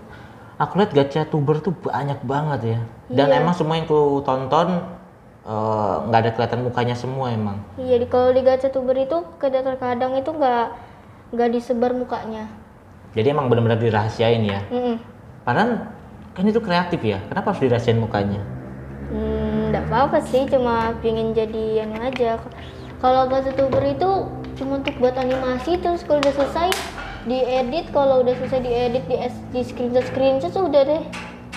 Aku 0.60 0.80
lihat 0.80 0.92
gacha 0.96 1.28
tuber 1.28 1.60
tuh 1.60 1.76
banyak 1.76 2.24
banget 2.24 2.60
ya. 2.64 2.80
Dan 3.12 3.28
Iya. 3.32 3.44
emang 3.44 3.52
semua 3.52 3.76
yang 3.76 3.88
ku 3.88 4.24
tonton 4.24 4.80
eh, 5.44 5.96
nggak 6.08 6.20
ada 6.24 6.32
kelihatan 6.32 6.62
mukanya 6.64 6.96
semua 6.96 7.36
emang. 7.36 7.60
Iya, 7.76 8.00
di 8.00 8.08
kalau 8.08 8.32
di 8.32 8.40
gacha 8.40 8.72
tuber 8.72 8.96
itu 8.96 9.20
kadang 9.44 9.68
terkadang 9.68 10.16
itu 10.16 10.32
nggak 10.32 10.66
nggak 11.36 11.50
disebar 11.52 11.92
mukanya. 11.92 12.48
Jadi 13.12 13.28
emang 13.36 13.52
benar-benar 13.52 13.84
dirahasiain 13.84 14.48
ya. 14.48 14.64
Mm-mm. 14.72 14.96
Padahal 15.44 15.92
kan 16.32 16.46
itu 16.48 16.64
kreatif 16.64 17.02
ya. 17.04 17.20
Kenapa 17.28 17.52
harus 17.52 17.60
dirahasiain 17.60 18.00
mukanya? 18.00 18.40
Apa-apa 19.90 20.22
sih, 20.22 20.46
cuma 20.46 20.94
pengen 21.02 21.34
jadi 21.34 21.82
anu 21.82 21.98
aja. 21.98 22.38
Kalau 23.02 23.26
gacha 23.26 23.50
tuber 23.58 23.82
itu 23.82 24.10
cuma 24.54 24.78
untuk 24.78 24.94
buat 25.02 25.18
animasi, 25.18 25.82
terus 25.82 26.06
kalau 26.06 26.22
udah 26.22 26.30
selesai 26.30 26.70
diedit, 27.26 27.90
kalau 27.90 28.22
udah 28.22 28.38
selesai 28.38 28.62
diedit 28.62 29.04
di, 29.10 29.18
di 29.50 29.62
screenshot 29.66 30.06
screenshot 30.06 30.54
sudah 30.54 30.86
deh. 30.86 31.02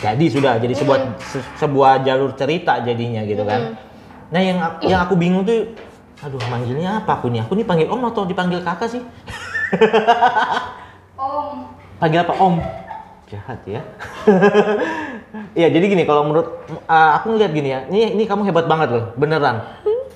Jadi 0.01 0.25
sudah 0.33 0.57
jadi 0.57 0.73
sebuah 0.73 0.99
se- 1.21 1.51
sebuah 1.57 2.03
jalur 2.03 2.33
cerita 2.33 2.81
jadinya 2.81 3.21
gitu 3.23 3.45
kan. 3.45 3.77
Nah 4.33 4.41
yang 4.41 4.59
ak- 4.59 4.81
yang 4.83 5.05
aku 5.05 5.15
bingung 5.15 5.45
tuh, 5.45 5.77
aduh 6.19 6.41
manggilnya 6.49 7.05
apa 7.05 7.21
aku 7.21 7.29
nih? 7.29 7.45
Aku 7.45 7.53
nih 7.53 7.69
panggil 7.69 7.87
om 7.87 8.01
atau 8.01 8.25
dipanggil 8.25 8.65
kakak 8.65 8.89
sih? 8.89 9.03
Om. 11.15 11.69
Panggil 12.01 12.25
apa 12.25 12.35
om? 12.35 12.57
Jahat 13.29 13.61
ya. 13.69 13.85
Iya 15.53 15.69
jadi 15.69 15.85
gini 15.85 16.09
kalau 16.09 16.25
menurut 16.25 16.65
uh, 16.89 17.11
aku 17.21 17.37
ngeliat 17.37 17.53
gini 17.53 17.69
ya, 17.69 17.81
ini 17.93 18.17
ini 18.17 18.25
kamu 18.25 18.49
hebat 18.49 18.65
banget 18.65 18.89
loh, 18.89 19.05
beneran. 19.21 19.61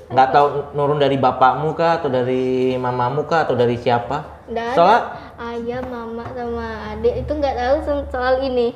Nggak 0.07 0.29
tahu 0.33 0.47
nurun 0.73 0.97
dari 0.97 1.19
bapakmu 1.19 1.77
kah 1.77 2.01
atau 2.01 2.09
dari 2.09 2.73
mamamu 2.79 3.27
kah 3.29 3.45
atau 3.45 3.53
dari 3.53 3.77
siapa? 3.77 4.23
Nggak. 4.49 4.73
Soalnya 4.73 5.01
Ayah, 5.37 5.85
mama, 5.85 6.25
sama 6.33 6.67
adik 6.95 7.21
itu 7.21 7.33
nggak 7.37 7.53
tahu 7.53 7.77
so- 7.85 8.09
soal 8.09 8.41
ini. 8.41 8.73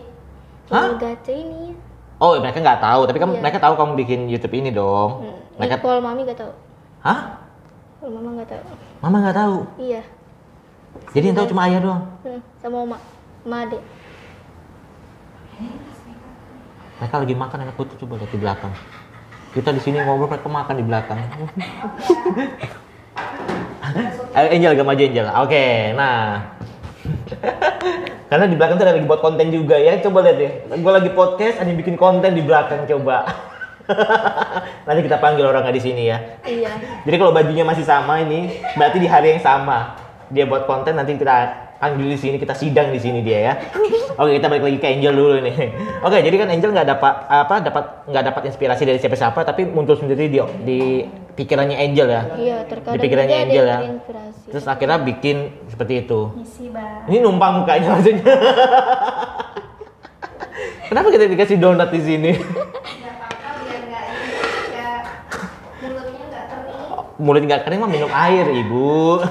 Hah? 0.68 1.00
Gacha 1.00 1.32
ini. 1.32 1.72
oh 2.20 2.36
mereka 2.36 2.60
nggak 2.60 2.84
tahu, 2.84 3.00
tapi 3.08 3.16
kamu 3.16 3.32
Iya. 3.32 3.40
mereka 3.40 3.58
tahu 3.64 3.74
kamu 3.80 3.92
bikin 4.04 4.20
YouTube 4.28 4.52
ini 4.52 4.68
dong. 4.68 5.24
Hmm. 5.24 5.36
Mereka, 5.56 5.80
kalau 5.80 6.04
mami 6.04 6.28
nggak 6.28 6.36
tahu. 6.36 6.52
hah? 7.00 7.20
Kalau 7.96 8.10
mama 8.12 8.28
nggak 8.36 8.48
tahu. 8.52 8.62
Mama 9.00 9.16
nggak 9.24 9.36
tahu. 9.40 9.56
Iya. 9.80 10.02
Jadi 11.16 11.24
yang 11.32 11.36
tahu 11.40 11.48
cuma 11.48 11.64
ayah 11.64 11.80
doang. 11.80 12.02
Hmm, 12.20 12.40
sama 12.60 12.76
oma, 12.84 12.98
sama 13.40 13.56
adik. 13.64 13.80
Mereka 17.00 17.16
lagi 17.16 17.32
makan 17.32 17.64
aku 17.72 17.88
tuh 17.88 17.96
coba 18.04 18.20
lihat 18.20 18.28
di 18.28 18.36
belakang. 18.36 18.72
Kita 19.56 19.72
di 19.72 19.80
sini 19.80 20.04
ngobrol 20.04 20.28
mereka 20.28 20.52
makan 20.52 20.74
di 20.76 20.84
belakang. 20.84 21.18
Ayo 24.36 24.48
Angel 24.54 24.76
gak 24.76 24.84
maju 24.84 25.02
Angel. 25.02 25.26
Oke, 25.40 25.96
nah. 25.96 26.44
Karena 28.30 28.44
di 28.46 28.54
belakang 28.54 28.76
tuh 28.76 28.84
ada 28.84 28.92
lagi 28.92 29.08
buat 29.08 29.24
konten 29.24 29.48
juga 29.48 29.80
ya. 29.80 29.96
Coba 30.04 30.28
lihat 30.28 30.36
deh. 30.36 30.52
Gue 30.76 30.92
lagi 30.92 31.10
podcast, 31.16 31.64
ada 31.64 31.72
yang 31.72 31.80
bikin 31.80 31.96
konten 31.96 32.36
di 32.36 32.44
belakang 32.44 32.84
coba. 32.84 33.24
Nanti 34.86 35.00
kita 35.00 35.16
panggil 35.18 35.48
orang 35.48 35.72
di 35.72 35.80
sini 35.80 36.12
ya. 36.12 36.20
Iya. 36.44 36.70
Jadi 37.08 37.16
kalau 37.16 37.32
bajunya 37.32 37.64
masih 37.64 37.82
sama 37.82 38.20
ini, 38.20 38.60
berarti 38.76 39.00
di 39.00 39.08
hari 39.08 39.34
yang 39.34 39.42
sama. 39.42 39.96
Dia 40.28 40.44
buat 40.44 40.68
konten 40.68 40.94
nanti 40.94 41.16
kita 41.16 41.69
panggil 41.80 42.12
di 42.12 42.18
sini, 42.20 42.36
kita 42.36 42.52
sidang 42.52 42.92
di 42.92 43.00
sini 43.00 43.24
dia 43.24 43.40
ya. 43.40 43.54
Oke, 44.20 44.36
kita 44.36 44.52
balik 44.52 44.68
lagi 44.68 44.78
ke 44.78 44.86
Angel 44.92 45.16
dulu 45.16 45.40
nih. 45.40 45.56
Oke, 46.04 46.20
jadi 46.20 46.36
kan 46.36 46.48
Angel 46.52 46.70
nggak 46.70 46.88
dapat 46.92 47.14
apa 47.26 47.54
dapat 47.64 47.84
nggak 48.04 48.24
dapat 48.28 48.42
inspirasi 48.52 48.84
dari 48.84 49.00
siapa-siapa, 49.00 49.40
tapi 49.42 49.64
muncul 49.64 49.96
sendiri 49.96 50.28
di 50.28 50.38
di 50.60 50.80
pikirannya 51.34 51.80
Angel 51.80 52.06
ya. 52.06 52.22
Iya, 52.36 52.58
terkadang 52.68 52.94
Di 52.94 52.98
pikirannya 53.00 53.36
Angel 53.48 53.64
ya. 53.64 53.78
terinspirasi. 53.80 54.48
Terus 54.52 54.64
akhirnya 54.68 54.98
bikin 55.00 55.36
seperti 55.72 56.04
itu. 56.04 56.20
Misi 56.36 56.68
bang. 56.68 57.08
Ini 57.08 57.18
numpang 57.24 57.64
mukanya 57.64 57.96
maksudnya. 57.96 58.20
Kenapa 60.90 61.08
kita 61.08 61.24
dikasih 61.24 61.56
donat 61.56 61.88
di 61.88 62.00
sini? 62.02 62.32
Nggak 62.34 63.14
apa-apa 63.14 63.48
biar 63.62 63.82
nggak 63.88 64.04
ini 64.04 64.28
mulutnya 65.80 66.26
nggak 66.28 66.44
kering. 66.50 67.16
mulut 67.22 67.42
nggak 67.46 67.62
kering 67.64 67.80
mah 67.80 67.90
minum 67.90 68.10
air 68.10 68.46
ibu 68.50 69.22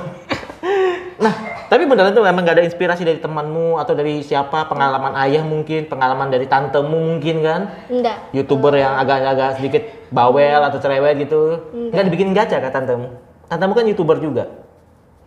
nah 1.19 1.35
tapi 1.69 1.85
beneran 1.85 2.17
tuh 2.17 2.25
memang 2.25 2.41
nggak 2.41 2.57
ada 2.57 2.65
inspirasi 2.65 3.05
dari 3.05 3.21
temanmu 3.21 3.77
atau 3.77 3.93
dari 3.93 4.25
siapa? 4.25 4.65
Pengalaman 4.65 5.13
ayah 5.23 5.45
mungkin 5.45 5.85
pengalaman 5.85 6.33
dari 6.33 6.49
tantemu 6.49 6.97
mungkin 6.97 7.35
kan? 7.45 7.61
Enggak. 7.87 8.17
youtuber 8.33 8.73
yang 8.75 8.97
agak-agak 8.97 9.61
sedikit 9.61 9.83
bawel 10.09 10.65
atau 10.65 10.81
cerewet 10.81 11.21
gitu. 11.21 11.69
Nggak. 11.93 12.03
Dibikin 12.09 12.33
gacha 12.33 12.57
kan 12.57 12.73
tantemu? 12.73 13.07
Tantemu 13.45 13.73
kan 13.77 13.85
youtuber 13.85 14.17
juga? 14.17 14.43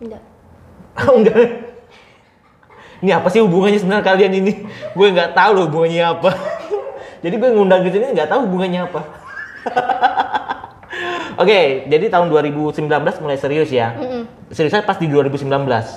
Enggak. 0.02 0.22
oh 1.08 1.16
enggak 1.16 1.70
ini 3.02 3.10
apa 3.10 3.26
sih 3.34 3.42
hubungannya 3.42 3.82
sebenarnya 3.82 4.06
kalian 4.06 4.32
ini? 4.38 4.52
Gue 4.94 5.10
nggak 5.10 5.34
tahu 5.34 5.50
loh 5.58 5.66
hubungannya 5.66 6.06
apa. 6.06 6.30
Jadi 7.22 7.34
gue 7.38 7.50
ngundang 7.54 7.86
ke 7.86 7.94
sini 7.94 8.10
nggak 8.18 8.26
tahu 8.26 8.50
hubungannya 8.50 8.82
apa 8.82 9.00
Oke, 11.40 11.88
jadi 11.88 12.12
tahun 12.12 12.28
2019 12.28 12.84
mulai 13.24 13.38
serius 13.40 13.72
ya. 13.72 13.96
Mm-mm. 13.96 14.22
Seriusnya 14.52 14.84
pas 14.84 15.00
di 15.00 15.08
2019. 15.08 15.48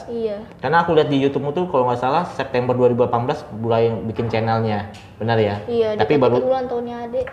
Iya. 0.07 0.37
Karena 0.63 0.77
aku 0.83 0.95
lihat 0.95 1.11
di 1.11 1.19
YouTube 1.19 1.51
tuh 1.51 1.67
kalau 1.67 1.91
nggak 1.91 1.99
salah 1.99 2.23
September 2.31 2.71
2018 2.71 3.59
mulai 3.59 3.91
bikin 4.07 4.31
channelnya. 4.31 4.89
Benar 5.19 5.37
ya? 5.39 5.55
Iya, 5.67 5.99
Tapi 5.99 6.15
baru 6.15 6.39
ulang 6.39 6.71
tahunnya 6.71 6.95
adik. 7.11 7.27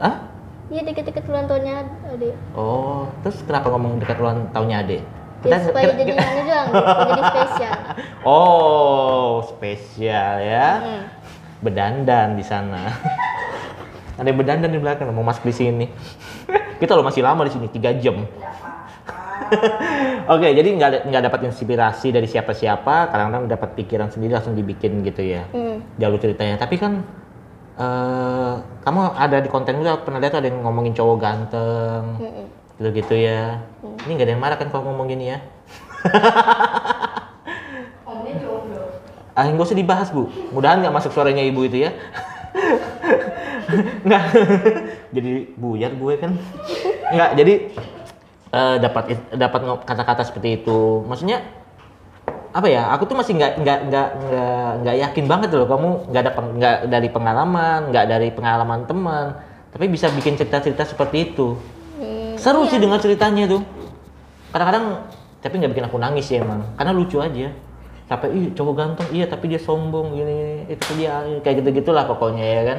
ah? 0.00 0.16
Iya, 0.66 0.82
deket-deket 0.82 1.24
ulang 1.30 1.46
tahunnya 1.46 1.74
adik. 2.16 2.34
Oh, 2.56 3.06
terus 3.22 3.38
kenapa 3.46 3.70
ngomong 3.70 4.02
dekat 4.02 4.18
ulang 4.18 4.50
tahunnya 4.50 4.78
Ade? 4.82 4.98
Ya, 5.46 5.62
supaya 5.62 5.94
jadi 5.94 6.10
anu 6.18 6.42
doang, 6.42 6.68
jadi 7.14 7.22
spesial. 7.22 7.74
Oh, 8.26 9.46
spesial 9.46 10.32
ya. 10.42 10.68
Hmm. 10.82 11.02
Bedandan 11.62 12.34
di 12.34 12.42
sana. 12.42 12.90
Ada 14.18 14.26
yang 14.32 14.38
bedandan 14.42 14.74
di 14.74 14.80
belakang, 14.82 15.12
mau 15.14 15.22
masuk 15.22 15.46
di 15.46 15.54
sini. 15.54 15.86
Kita 16.76 16.92
lo 16.92 17.02
masih 17.04 17.24
lama 17.24 17.44
di 17.44 17.52
sini, 17.52 17.66
3 17.72 17.96
jam. 18.02 18.16
Oke, 20.32 20.48
jadi 20.50 20.68
nggak 20.74 20.90
nggak 21.06 21.22
dapat 21.30 21.40
inspirasi 21.46 22.10
dari 22.10 22.26
siapa-siapa, 22.26 23.14
kadang-kadang 23.14 23.46
dapat 23.46 23.78
pikiran 23.78 24.10
sendiri 24.10 24.34
langsung 24.34 24.58
dibikin 24.58 25.06
gitu 25.06 25.22
ya. 25.22 25.46
Hmm. 25.54 25.86
Jalur 25.96 26.18
ceritanya. 26.18 26.58
Tapi 26.58 26.74
kan 26.76 27.06
eh 27.76 28.54
kamu 28.82 29.00
ada 29.14 29.36
di 29.38 29.48
konten 29.52 29.76
itu 29.78 29.86
aku 29.86 30.08
pernah 30.08 30.18
lihat 30.18 30.40
ada 30.40 30.48
yang 30.48 30.64
ngomongin 30.64 30.96
cowok 30.96 31.16
ganteng, 31.20 32.02
Mm-mm. 32.18 32.46
gitu 32.80 32.88
gitu 32.96 33.14
ya. 33.14 33.60
Ini 33.84 34.10
nggak 34.16 34.26
ada 34.26 34.32
yang 34.34 34.42
marah 34.42 34.56
kan 34.58 34.68
kalau 34.72 34.90
ngomong 34.90 35.06
gini 35.12 35.30
ya? 35.30 35.38
Omnya 38.08 38.32
jomblo. 38.40 38.82
Ah, 39.36 39.44
nggak 39.46 39.68
usah 39.68 39.76
dibahas 39.76 40.08
bu. 40.08 40.26
Mudahan 40.56 40.80
nggak 40.80 40.94
masuk 40.96 41.12
suaranya 41.12 41.44
ibu 41.44 41.62
itu 41.68 41.84
ya. 41.84 41.92
Nggak. 44.06 44.22
jadi 45.16 45.32
buyar 45.58 45.92
gue 45.94 46.14
kan. 46.18 46.32
Nggak. 47.12 47.30
Jadi 47.38 47.54
eh, 48.52 48.76
dapat 48.80 49.04
dapat 49.34 49.60
kata-kata 49.84 50.22
seperti 50.24 50.62
itu. 50.62 51.02
Maksudnya 51.04 51.42
apa 52.56 52.66
ya? 52.72 52.88
Aku 52.96 53.04
tuh 53.04 53.16
masih 53.18 53.36
nggak 53.36 53.52
nggak 53.60 53.78
nggak 53.92 54.08
nggak 54.16 54.68
nggak 54.82 54.96
yakin 55.08 55.24
banget 55.28 55.48
loh. 55.52 55.68
Kamu 55.68 55.88
nggak 56.08 56.22
ada 56.24 56.32
peng- 56.32 56.54
nggak 56.56 56.76
dari 56.88 57.08
pengalaman, 57.12 57.80
nggak 57.92 58.06
dari 58.08 58.28
pengalaman 58.32 58.80
teman, 58.88 59.26
tapi 59.74 59.92
bisa 59.92 60.08
bikin 60.14 60.38
cerita-cerita 60.40 60.88
seperti 60.88 61.32
itu. 61.32 61.58
Hmm. 62.00 62.36
Seru 62.40 62.64
sih 62.68 62.80
dengar 62.80 63.00
ceritanya 63.02 63.44
tuh. 63.50 63.60
Kadang-kadang 64.54 65.04
tapi 65.44 65.54
nggak 65.60 65.72
bikin 65.76 65.86
aku 65.86 65.98
nangis 66.00 66.24
sih 66.26 66.40
emang, 66.40 66.64
karena 66.80 66.92
lucu 66.96 67.20
aja. 67.20 67.52
Sampai 68.06 68.30
ih 68.38 68.46
cowok 68.54 68.74
ganteng, 68.78 69.08
iya 69.10 69.26
tapi 69.26 69.50
dia 69.50 69.58
sombong 69.58 70.14
gini, 70.14 70.62
itu 70.70 70.86
dia 70.94 71.26
kayak 71.42 71.58
gitu 71.58 71.82
gitulah 71.82 72.06
pokoknya 72.06 72.44
ya 72.46 72.62
kan. 72.62 72.78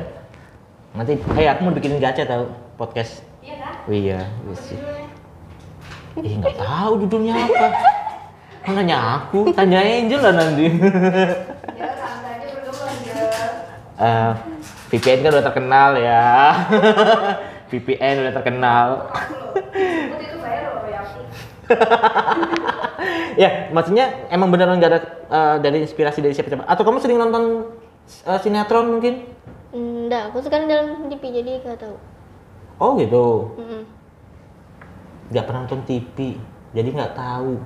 Nanti, 0.95 1.19
hey 1.35 1.51
aku 1.51 1.67
mau 1.67 1.75
bikinin 1.75 1.99
gacha 1.99 2.23
tau 2.23 2.47
podcast. 2.79 3.27
Iya 3.43 3.59
kan? 3.59 3.73
Oh, 3.83 3.91
iya, 3.91 4.19
iya 4.23 4.55
sih. 4.55 4.79
Ih 6.23 6.33
nggak 6.39 6.55
tahu 6.55 6.91
judulnya 7.03 7.43
apa. 7.43 7.67
Kok 8.63 8.71
nanya 8.71 8.97
aku, 9.19 9.51
tanya 9.51 9.83
Angel 9.83 10.19
lah 10.23 10.33
nanti. 10.33 10.65
Ya 11.75 11.87
Angel. 12.87 13.27
Eh, 13.99 14.31
VPN 14.87 15.19
kan 15.27 15.31
udah 15.35 15.45
terkenal 15.51 15.89
ya. 15.99 16.55
VPN 17.69 18.15
udah 18.23 18.33
terkenal. 18.39 18.87
Itu 20.15 20.39
bayar 20.39 20.71
loh 20.71 20.87
royalti. 20.87 21.19
ya, 23.43 23.69
maksudnya 23.71 24.27
emang 24.31 24.49
beneran 24.49 24.79
gak 24.79 24.91
ada 24.91 25.01
eh, 25.27 25.55
dari 25.63 25.77
inspirasi 25.83 26.19
dari 26.19 26.33
siapa-siapa? 26.33 26.65
Atau 26.65 26.83
kamu 26.83 26.97
sering 26.99 27.19
nonton 27.19 27.73
eh, 28.27 28.39
sinetron 28.41 28.87
mungkin? 28.91 29.27
Enggak, 29.75 30.31
aku 30.31 30.39
sekarang 30.41 30.71
dalam 30.71 31.11
TV 31.11 31.23
jadi 31.43 31.51
nggak 31.61 31.79
tahu. 31.83 31.95
Oh 32.79 32.95
gitu. 32.97 33.51
Mm-mm. 33.59 33.83
Gak 35.35 35.43
pernah 35.43 35.67
nonton 35.67 35.83
TV, 35.83 36.39
jadi 36.71 36.87
nggak 36.87 37.13
tahu. 37.17 37.59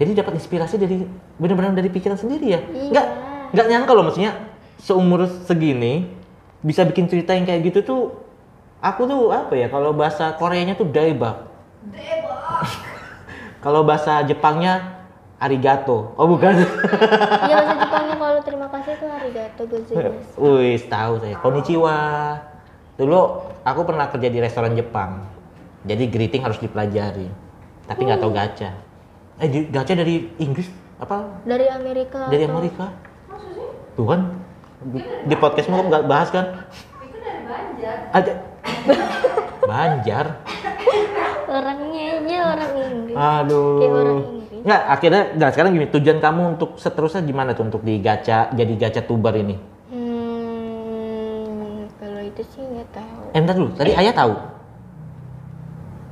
Jadi 0.00 0.10
dapat 0.16 0.32
inspirasi 0.40 0.80
dari 0.80 1.04
bener-bener 1.36 1.76
dari 1.76 1.92
pikiran 1.92 2.16
sendiri 2.16 2.46
ya? 2.56 2.60
Iya. 2.72 2.88
Nggak 2.92 3.06
nggak 3.50 3.66
nyangka 3.66 3.92
loh 3.92 4.04
maksudnya 4.06 4.32
seumur 4.80 5.26
segini 5.44 6.08
bisa 6.64 6.86
bikin 6.88 7.10
cerita 7.10 7.36
yang 7.36 7.44
kayak 7.44 7.66
gitu 7.68 7.80
tuh 7.82 8.02
aku 8.80 9.04
tuh 9.04 9.28
apa 9.32 9.52
ya 9.56 9.68
kalau 9.68 9.92
bahasa 9.92 10.32
Koreanya 10.36 10.76
tuh 10.76 10.88
daebak. 10.88 11.48
Kalau 13.60 13.84
bahasa 13.84 14.24
Jepangnya 14.24 15.04
arigato. 15.36 16.12
Oh 16.14 16.24
bukan. 16.26 16.56
Iya 16.56 17.56
bahasa 17.58 17.74
Jepangnya 17.78 18.16
kalau 18.16 18.40
terima 18.40 18.66
kasih 18.68 18.92
itu 18.94 19.06
arigato 19.06 19.62
gozaimasu. 19.64 20.36
Wih, 20.42 20.80
tahu 20.82 21.12
saya. 21.20 21.36
Konnichiwa. 21.38 21.96
Dulu 22.96 23.20
aku 23.62 23.80
pernah 23.84 24.08
kerja 24.08 24.28
di 24.28 24.38
restoran 24.38 24.72
Jepang. 24.72 25.24
Jadi 25.82 26.04
greeting 26.06 26.40
harus 26.40 26.56
dipelajari. 26.56 27.28
Tapi 27.84 28.00
nggak 28.00 28.20
tahu 28.20 28.32
gacha. 28.32 28.70
Eh, 29.36 29.48
di- 29.48 29.68
gacha 29.68 29.92
dari 29.92 30.28
Inggris 30.36 30.68
apa? 30.96 31.40
Dari 31.42 31.66
Amerika. 31.66 32.28
Dari 32.28 32.44
atau- 32.44 32.52
Amerika. 32.54 32.86
Tuh 33.94 34.06
kan. 34.06 34.20
Di, 34.82 34.98
di 35.26 35.34
podcastmu 35.36 35.74
kamu 35.74 35.88
nggak 35.88 36.06
bahas 36.06 36.28
kan? 36.28 36.64
Itu 37.00 37.16
dari 37.18 37.40
Banjar. 37.44 37.96
Ada. 38.12 38.32
Banjar. 39.70 40.26
Aduh. 43.16 43.80
Kayak 43.80 43.92
orang 43.92 44.20
Inggris. 44.20 44.60
Nggak, 44.60 44.82
akhirnya, 44.92 45.22
nah 45.40 45.48
sekarang 45.48 45.70
gini, 45.72 45.86
tujuan 45.88 46.18
kamu 46.20 46.42
untuk 46.58 46.70
seterusnya 46.76 47.24
gimana 47.24 47.56
tuh 47.56 47.64
untuk 47.64 47.80
di 47.80 47.96
gacha, 47.98 48.52
jadi 48.52 48.72
gacha 48.76 49.00
tuber 49.08 49.32
ini? 49.32 49.56
Hmm, 49.88 51.88
kalau 51.96 52.20
itu 52.20 52.42
sih 52.52 52.60
nggak 52.60 52.88
tahu. 52.92 53.22
Eh, 53.32 53.40
bentar 53.40 53.56
dulu, 53.56 53.72
tadi 53.72 53.90
ayah 53.96 54.12
tahu? 54.12 54.34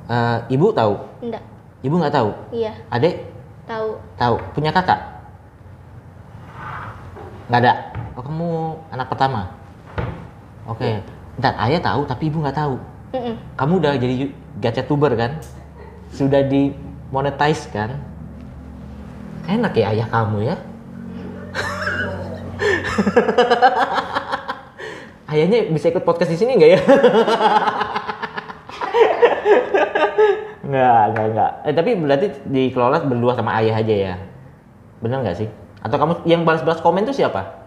Eh, 0.09 0.39
ibu 0.57 0.67
tahu? 0.73 0.95
Enggak. 1.21 1.45
Ibu 1.85 1.95
nggak 2.01 2.15
tahu? 2.17 2.31
Iya, 2.57 2.73
Adek 2.89 3.15
tahu. 3.69 4.01
tahu? 4.17 4.35
Punya 4.57 4.73
kakak? 4.73 5.01
Nggak 7.53 7.61
ada? 7.65 7.73
Oh, 8.17 8.25
kamu 8.25 8.49
anak 8.91 9.07
pertama? 9.13 9.53
Oke, 10.69 11.01
bentar, 11.37 11.53
ayah 11.69 11.81
tahu 11.81 12.05
tapi 12.09 12.33
ibu 12.33 12.41
nggak 12.41 12.57
tahu. 12.57 12.77
Mm-mm. 13.13 13.37
Kamu 13.57 13.73
udah 13.81 13.93
jadi 14.01 14.33
gacha 14.61 14.85
tuber 14.85 15.13
kan? 15.17 15.41
Sudah 16.13 16.45
di 16.45 16.73
monetize 17.09 17.69
kan? 17.73 17.97
Enak 19.49 19.73
ya 19.77 19.93
ayah 19.97 20.09
kamu 20.13 20.45
ya? 20.45 20.57
Ayahnya 25.29 25.69
bisa 25.69 25.93
ikut 25.93 26.05
podcast 26.09 26.33
di 26.33 26.39
sini 26.41 26.57
nggak 26.57 26.71
ya? 26.73 26.81
Nggak, 30.69 31.03
nggak, 31.17 31.27
nggak. 31.33 31.51
Eh 31.65 31.73
tapi 31.73 31.91
berarti 31.97 32.27
dikelola 32.45 33.01
berdua 33.09 33.33
sama 33.33 33.57
ayah 33.61 33.81
aja 33.81 33.95
ya? 33.95 34.15
Bener 35.01 35.25
nggak 35.25 35.37
sih? 35.41 35.49
Atau 35.81 35.97
kamu 35.97 36.29
yang 36.29 36.45
balas-balas 36.45 36.85
komen 36.85 37.09
tuh 37.09 37.17
siapa? 37.17 37.65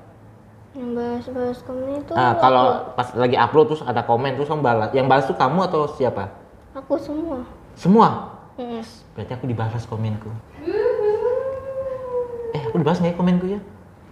Yang 0.72 0.90
bahas-bahas 0.96 1.58
kamu 1.68 2.00
itu 2.00 2.12
Ah, 2.16 2.32
aku, 2.38 2.42
kalau 2.46 2.64
pas 2.96 3.08
lagi 3.18 3.36
upload 3.36 3.66
terus 3.74 3.84
ada 3.84 4.06
komen 4.06 4.38
terus 4.38 4.48
kamu 4.48 4.62
balas. 4.62 4.90
Yang 4.94 5.08
balas 5.10 5.26
tuh 5.26 5.38
kamu 5.38 5.60
atau 5.66 5.90
siapa? 5.98 6.30
aku 6.72 6.96
semua. 6.96 7.44
Semua? 7.76 8.08
Mm-mm. 8.60 8.84
Berarti 9.16 9.32
aku 9.36 9.46
dibalas 9.48 9.84
komenku. 9.88 10.30
Eh, 12.52 12.62
aku 12.68 12.76
dibalas 12.80 13.00
nggak 13.00 13.16
ya 13.16 13.18
komenku 13.18 13.46
ya? 13.48 13.60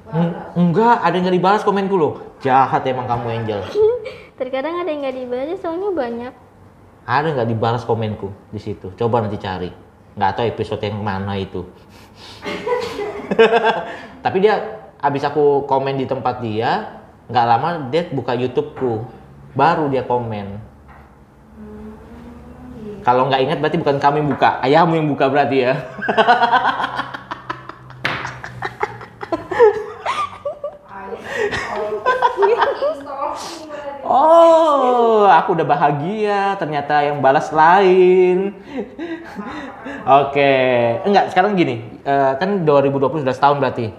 Eng- 0.09 0.35
enggak, 0.57 0.95
ada 1.05 1.13
yang 1.13 1.23
nggak 1.27 1.37
dibalas 1.37 1.63
komenku 1.67 1.95
loh. 1.99 2.13
Jahat 2.39 2.81
emang 2.87 3.05
kamu 3.05 3.43
Angel. 3.43 3.61
Terkadang 4.39 4.79
ada 4.79 4.89
yang 4.89 5.03
nggak 5.03 5.17
dibaca 5.19 5.55
soalnya 5.59 5.91
banyak. 5.91 6.33
Ada 7.03 7.27
nggak 7.35 7.49
dibalas 7.51 7.83
komenku 7.83 8.31
di 8.49 8.59
situ? 8.61 8.95
Coba 8.95 9.21
nanti 9.21 9.37
cari. 9.37 9.69
Nggak 10.15 10.31
tahu 10.35 10.45
episode 10.47 10.81
yang 10.81 11.03
mana 11.03 11.35
itu. 11.35 11.67
Tapi 14.25 14.37
dia 14.39 14.55
abis 14.99 15.23
aku 15.23 15.63
komen 15.67 15.95
di 15.95 16.05
tempat 16.07 16.43
dia, 16.43 16.99
nggak 17.27 17.45
lama 17.45 17.69
dia 17.91 18.07
buka 18.11 18.35
YouTubeku, 18.35 19.03
baru 19.55 19.87
dia 19.91 20.03
komen. 20.03 20.68
Kalau 23.09 23.25
nggak 23.25 23.41
ingat 23.41 23.57
berarti 23.57 23.81
bukan 23.81 23.97
kami 23.97 24.21
yang 24.21 24.29
buka, 24.29 24.61
ayahmu 24.61 24.93
yang 25.01 25.09
buka 25.09 25.25
berarti 25.33 25.65
ya. 25.65 25.73
Oh, 34.05 35.25
aku 35.25 35.57
udah 35.57 35.65
bahagia. 35.65 36.53
Ternyata 36.61 37.01
yang 37.01 37.17
balas 37.17 37.49
lain. 37.49 38.53
Oke, 40.05 40.53
enggak. 41.01 41.33
Sekarang 41.33 41.57
gini, 41.57 41.81
eh, 42.05 42.31
kan 42.37 42.61
2020 42.61 43.25
sudah 43.25 43.33
setahun 43.33 43.57
berarti. 43.57 43.89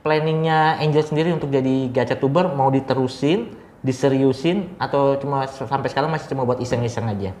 Planningnya 0.00 0.80
Angel 0.80 1.04
sendiri 1.04 1.28
untuk 1.36 1.52
jadi 1.52 1.92
gacha 1.92 2.16
tuber 2.16 2.48
mau 2.56 2.72
diterusin, 2.72 3.52
diseriusin, 3.84 4.80
atau 4.80 5.20
cuma 5.20 5.44
sampai 5.44 5.92
sekarang 5.92 6.08
masih 6.08 6.32
cuma 6.32 6.48
buat 6.48 6.56
iseng-iseng 6.56 7.04
aja? 7.04 7.36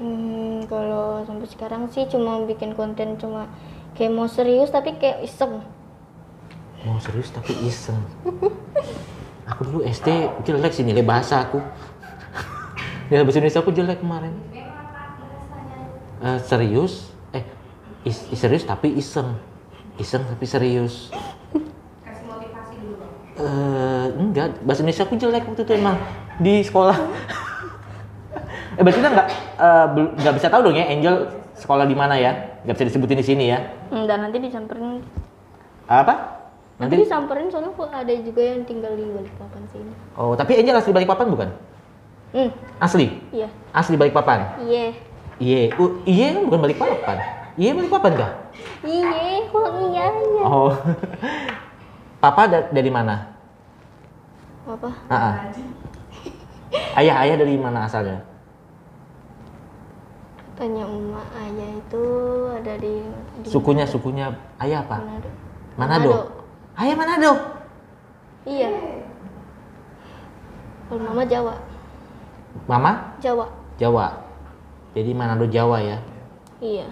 Hmm, 0.00 0.64
kalau 0.64 1.20
sampai 1.28 1.44
sekarang 1.44 1.84
sih 1.92 2.08
cuma 2.08 2.40
bikin 2.48 2.72
konten 2.72 3.20
cuma 3.20 3.52
kayak 3.92 4.16
mau 4.16 4.24
serius 4.24 4.72
tapi 4.72 4.96
kayak 4.96 5.20
iseng. 5.20 5.60
Mau 6.88 6.96
serius 6.96 7.28
tapi 7.28 7.52
iseng. 7.68 8.00
Aku 9.44 9.60
dulu 9.68 9.84
SD 9.84 10.08
jelek 10.48 10.72
sih 10.72 10.88
nilai 10.88 11.04
bahasa 11.04 11.44
aku. 11.44 11.60
nilai 13.12 13.28
bahasa 13.28 13.44
Indonesia 13.44 13.60
aku 13.60 13.76
jelek 13.76 14.00
kemarin. 14.00 14.32
Eh, 16.20 16.38
serius, 16.48 17.12
eh 17.36 17.44
is- 18.08 18.24
is- 18.32 18.40
serius 18.40 18.64
tapi 18.64 18.96
iseng, 18.96 19.36
iseng 20.00 20.24
tapi 20.24 20.48
serius. 20.48 21.12
Kasih 21.12 22.24
motivasi 22.24 22.74
dulu. 22.80 23.04
Eh 23.36 24.06
enggak, 24.16 24.64
bahasa 24.64 24.80
Indonesia 24.80 25.04
aku 25.04 25.20
jelek 25.20 25.44
waktu 25.44 25.60
itu 25.60 25.72
emang 25.76 26.00
di 26.40 26.64
sekolah. 26.64 26.96
Eh 28.70 28.82
berarti 28.82 28.98
kita 28.98 29.10
nggak 29.10 29.28
eh, 29.58 29.86
nggak 30.20 30.34
bisa 30.36 30.46
tahu 30.46 30.60
dong 30.62 30.76
ya 30.76 30.86
Angel 30.86 31.14
sekolah 31.54 31.84
di 31.84 31.94
mana 31.94 32.14
ya? 32.14 32.32
Nggak 32.62 32.74
bisa 32.76 32.86
disebutin 32.86 33.18
di 33.18 33.26
sini 33.26 33.44
ya? 33.50 33.58
Hmm, 33.90 34.06
Dan 34.06 34.22
nanti 34.22 34.38
disamperin. 34.38 35.02
Apa? 35.84 36.14
Nanti 36.78 36.96
Nanti? 36.96 37.04
disamperin 37.04 37.48
soalnya 37.50 37.74
kok 37.74 37.90
ada 37.90 38.14
juga 38.14 38.42
yang 38.42 38.62
tinggal 38.64 38.94
di 38.94 39.04
Balikpapan 39.04 39.62
sini. 39.68 39.92
Oh 40.14 40.32
tapi 40.32 40.56
Angel 40.56 40.76
asli 40.76 40.92
Balikpapan 40.92 41.26
bukan? 41.28 41.48
Hmm, 42.30 42.50
Asli? 42.78 43.10
iya. 43.34 43.50
Asli 43.74 43.98
Balikpapan? 43.98 44.62
Iya. 44.62 44.94
Iya, 45.40 45.72
uh, 45.74 45.90
iya 46.06 46.26
kan 46.36 46.42
bukan 46.46 46.60
Balikpapan. 46.62 47.16
Iya 47.58 47.70
Balikpapan 47.74 48.12
kah? 48.14 48.30
Iya, 48.86 49.10
kok 49.50 49.68
iya 49.84 50.04
iya. 50.08 50.42
Oh. 50.46 50.70
Papa 52.22 52.42
da- 52.46 52.68
dari 52.70 52.86
mana? 52.86 53.34
Apa? 54.62 54.88
Ah, 55.10 55.16
ah. 55.16 55.34
Ayah 56.94 57.16
ayah 57.26 57.34
dari 57.34 57.58
mana 57.58 57.90
asalnya? 57.90 58.22
Tanya 60.60 60.84
emak 60.84 61.28
ayah 61.40 61.70
itu 61.72 62.04
ada 62.52 62.76
di, 62.76 63.00
di 63.40 63.48
Sukunya 63.48 63.88
sukunya 63.88 64.28
ayah 64.60 64.84
apa? 64.84 65.00
Manado. 65.00 65.30
Manado. 65.80 66.12
Ayah 66.76 66.96
Manado. 67.00 67.32
Iya. 68.44 68.68
Kalau 70.92 71.00
mama 71.00 71.24
Jawa. 71.24 71.54
Mama 72.68 72.92
Jawa. 73.24 73.48
Jawa. 73.80 74.20
Jadi 74.92 75.16
Manado 75.16 75.48
Jawa 75.48 75.80
ya. 75.80 75.96
Iya. 76.60 76.84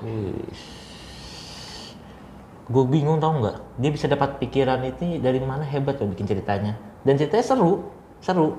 Gue 2.73 2.85
bingung 2.89 3.21
tau 3.21 3.37
nggak? 3.37 3.85
Dia 3.85 3.91
bisa 3.93 4.09
dapat 4.09 4.41
pikiran 4.41 4.81
itu 4.81 5.21
dari 5.21 5.45
mana 5.45 5.61
hebat 5.69 6.01
loh 6.01 6.09
bikin 6.09 6.25
ceritanya. 6.25 6.73
Dan 7.05 7.21
ceritanya 7.21 7.45
seru, 7.45 7.85
seru. 8.25 8.57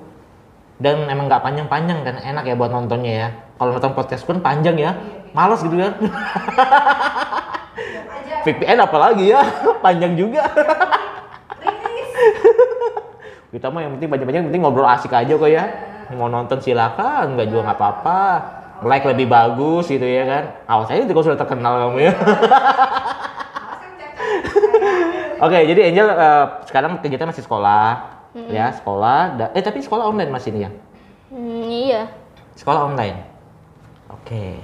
Dan 0.80 1.12
emang 1.12 1.28
nggak 1.28 1.44
panjang-panjang 1.44 2.08
kan, 2.08 2.16
enak 2.24 2.44
ya 2.48 2.56
buat 2.56 2.72
nontonnya 2.72 3.12
ya. 3.12 3.28
Kalau 3.60 3.76
nonton 3.76 3.92
podcast 3.92 4.24
kan 4.24 4.40
panjang 4.40 4.80
ya, 4.80 4.96
malas 5.36 5.60
gitu 5.60 5.76
kan. 5.76 5.92
VPN 8.48 8.80
apalagi 8.80 9.36
ya, 9.36 9.44
panjang 9.84 10.16
juga. 10.16 10.48
Kita 13.52 13.68
mah 13.68 13.84
yang 13.84 14.00
penting 14.00 14.08
banyak-banyak, 14.08 14.40
yang 14.40 14.48
penting 14.48 14.64
ngobrol 14.64 14.88
asik 14.88 15.12
aja 15.12 15.34
kok 15.36 15.52
ya. 15.52 15.68
Mau 16.16 16.32
nonton 16.32 16.64
silakan, 16.64 17.36
nggak 17.36 17.52
juga 17.52 17.62
nggak 17.70 17.78
apa-apa. 17.78 18.22
Like 18.88 19.04
lebih 19.04 19.28
bagus 19.28 19.92
gitu 19.92 20.08
ya 20.08 20.24
kan. 20.24 20.44
Awas 20.64 20.88
aja 20.96 21.04
kalau 21.04 21.26
sudah 21.28 21.36
terkenal 21.36 21.92
kamu 21.92 22.08
ya. 22.08 22.14
Oke, 25.44 25.60
jadi 25.68 25.92
Angel 25.92 26.08
eh, 26.08 26.46
sekarang 26.68 27.00
kegiatan 27.00 27.32
masih 27.32 27.44
sekolah, 27.48 28.19
ya 28.36 28.74
sekolah. 28.76 29.52
Eh 29.58 29.64
tapi 29.64 29.82
sekolah 29.82 30.06
online 30.10 30.32
masih 30.32 30.50
nih 30.54 30.62
ya? 30.68 30.72
Hmm, 31.30 31.64
iya. 31.70 32.02
Sekolah 32.58 32.90
online. 32.90 33.18
Oke. 34.10 34.58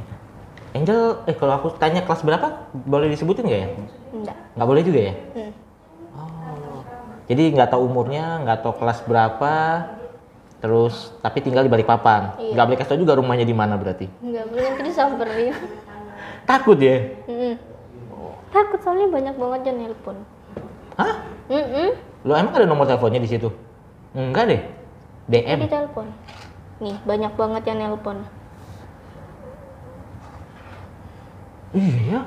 Angel, 0.75 1.23
eh 1.23 1.35
kalau 1.39 1.55
aku 1.55 1.71
tanya 1.79 2.03
kelas 2.03 2.19
berapa, 2.19 2.67
boleh 2.75 3.07
disebutin 3.07 3.47
nggak 3.47 3.61
ya? 3.63 3.69
Enggak. 4.11 4.37
Nggak 4.59 4.67
boleh 4.67 4.83
juga 4.83 4.99
ya? 4.99 5.13
Hmm. 5.15 5.51
Oh. 6.15 6.79
Jadi 7.31 7.43
nggak 7.55 7.69
tahu 7.71 7.81
umurnya, 7.87 8.43
nggak 8.43 8.59
tahu 8.59 8.73
kelas 8.83 8.99
berapa, 9.07 9.53
terus 10.59 11.15
tapi 11.23 11.39
tinggal 11.39 11.63
di 11.63 11.71
Balikpapan. 11.71 12.35
Iya. 12.35 12.53
Nggak 12.59 12.65
boleh 12.67 12.77
kasih 12.77 12.91
tahu 12.91 13.01
juga 13.07 13.15
rumahnya 13.15 13.47
di 13.47 13.55
mana 13.55 13.79
berarti. 13.79 14.11
Enggak 14.19 14.45
boleh 14.51 14.63
nanti 14.67 14.81
disamperin. 14.83 15.55
Takut 16.45 16.77
ya? 16.77 16.97
Mm-mm. 17.25 17.55
Takut 18.51 18.79
soalnya 18.83 19.07
banyak 19.09 19.35
banget 19.39 19.61
yang 19.71 19.77
nelpon. 19.79 20.17
Hah? 20.99 21.23
Mm-mm. 21.47 21.89
Lo 22.25 22.33
emang 22.33 22.57
ada 22.57 22.65
nomor 22.65 22.89
teleponnya 22.89 23.21
di 23.21 23.29
situ? 23.29 23.53
Enggak 24.17 24.49
deh. 24.49 24.61
DM. 25.29 25.59
Di 25.61 25.69
telepon. 25.69 26.09
Nih, 26.81 26.97
banyak 27.05 27.33
banget 27.37 27.63
yang 27.69 27.77
nelpon. 27.85 28.17
Iya. 31.77 32.25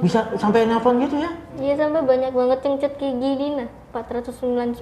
Bisa 0.00 0.32
sampai 0.40 0.64
nelpon 0.64 1.04
gitu 1.04 1.20
ya? 1.20 1.30
Iya 1.60 1.74
sampai 1.76 2.00
banyak 2.00 2.32
banget 2.32 2.58
yang 2.64 2.74
chat 2.80 2.96
kayak 2.96 3.20
gini 3.20 3.46
nah. 3.60 3.68
499. 3.92 4.80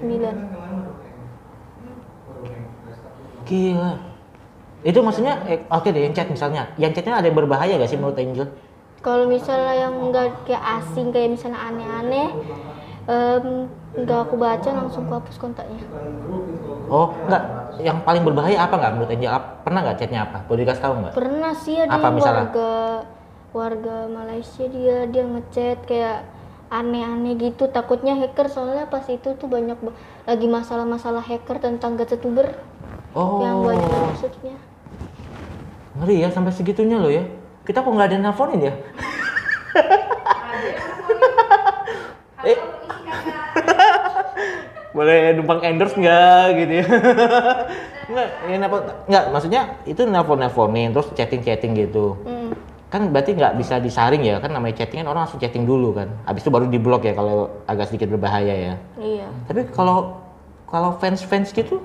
Gila. 3.49 3.93
Itu 4.87 5.03
maksudnya, 5.03 5.43
eh, 5.51 5.67
oke 5.67 5.91
deh 5.91 6.07
yang 6.07 6.15
chat 6.15 6.31
misalnya. 6.31 6.71
Yang 6.79 7.03
chatnya 7.03 7.19
ada 7.19 7.27
yang 7.27 7.35
berbahaya 7.35 7.75
gak 7.81 7.91
sih 7.91 7.99
menurut 7.99 8.15
Angel? 8.15 8.47
Kalau 8.99 9.25
misalnya 9.31 9.75
yang 9.79 9.95
enggak 10.11 10.43
kayak 10.43 10.65
asing 10.83 11.15
kayak 11.15 11.39
misalnya 11.39 11.61
aneh-aneh 11.63 12.29
nggak 13.99 14.21
aku 14.29 14.35
baca 14.37 14.69
langsung 14.75 15.09
aku 15.09 15.23
hapus 15.23 15.37
kontaknya. 15.41 15.81
Oh, 16.91 17.15
enggak. 17.27 17.43
Yang 17.79 17.99
paling 18.03 18.23
berbahaya 18.27 18.59
apa 18.59 18.75
nggak 18.75 18.93
menurut 18.99 19.11
Angel? 19.15 19.31
Pernah 19.63 19.81
nggak 19.87 19.97
chatnya 20.03 20.21
apa? 20.27 20.39
Boleh 20.51 20.61
dikasih 20.67 20.83
tahu 20.83 20.95
nggak? 20.99 21.13
Pernah 21.15 21.53
sih 21.55 21.77
ada 21.79 21.95
Apa 21.95 22.09
misalnya? 22.11 22.47
warga 22.51 22.73
warga 23.49 23.97
Malaysia 24.13 24.65
dia 24.69 25.09
dia 25.09 25.25
ngechat 25.25 25.89
kayak 25.89 26.21
aneh-aneh 26.69 27.33
gitu 27.41 27.65
takutnya 27.73 28.13
hacker 28.13 28.45
soalnya 28.53 28.85
pas 28.85 29.01
itu 29.09 29.33
tuh 29.41 29.49
banyak 29.49 29.81
ba- 29.81 29.97
lagi 30.29 30.45
masalah-masalah 30.45 31.25
hacker 31.25 31.57
tentang 31.57 31.97
gacetuber 31.97 32.61
Oh, 33.17 33.41
yang 33.41 33.65
banyak 33.65 33.89
maksudnya 33.89 34.61
ngeri 35.97 36.23
ya 36.23 36.29
sampai 36.29 36.53
segitunya 36.53 37.01
loh 37.01 37.09
ya. 37.09 37.25
Kita 37.69 37.85
kok 37.85 37.93
nggak 37.93 38.09
ada 38.09 38.17
nelfonin 38.17 38.61
ya? 38.65 38.73
eh, 42.49 42.57
boleh 44.97 45.37
numpang 45.37 45.61
endorse 45.69 46.01
nggak 46.01 46.45
gitu 46.65 46.73
ya? 46.81 46.87
Nggak, 48.09 48.29
ya 48.49 48.57
nelfon, 48.57 48.81
nggak, 49.05 49.25
maksudnya 49.29 49.63
itu 49.85 50.01
nelfon 50.09 50.41
nelfonin 50.41 50.97
terus 50.97 51.13
chatting 51.13 51.45
chatting 51.45 51.77
gitu. 51.77 52.17
Hmm. 52.25 52.57
Kan 52.89 53.13
berarti 53.13 53.37
nggak 53.37 53.61
bisa 53.61 53.77
disaring 53.85 54.25
ya 54.25 54.41
kan 54.41 54.49
namanya 54.49 54.81
chatting 54.81 55.05
kan 55.05 55.13
orang 55.13 55.29
langsung 55.29 55.37
chatting 55.37 55.69
dulu 55.69 55.93
kan. 55.93 56.09
Habis 56.25 56.49
itu 56.49 56.51
baru 56.51 56.73
diblok 56.73 57.05
ya 57.05 57.13
kalau 57.13 57.53
agak 57.69 57.93
sedikit 57.93 58.09
berbahaya 58.17 58.73
ya. 58.73 58.75
iya 58.97 59.29
Tapi 59.45 59.69
kalau 59.77 60.25
kalau 60.73 60.97
fans 60.97 61.21
fans 61.21 61.53
gitu 61.53 61.85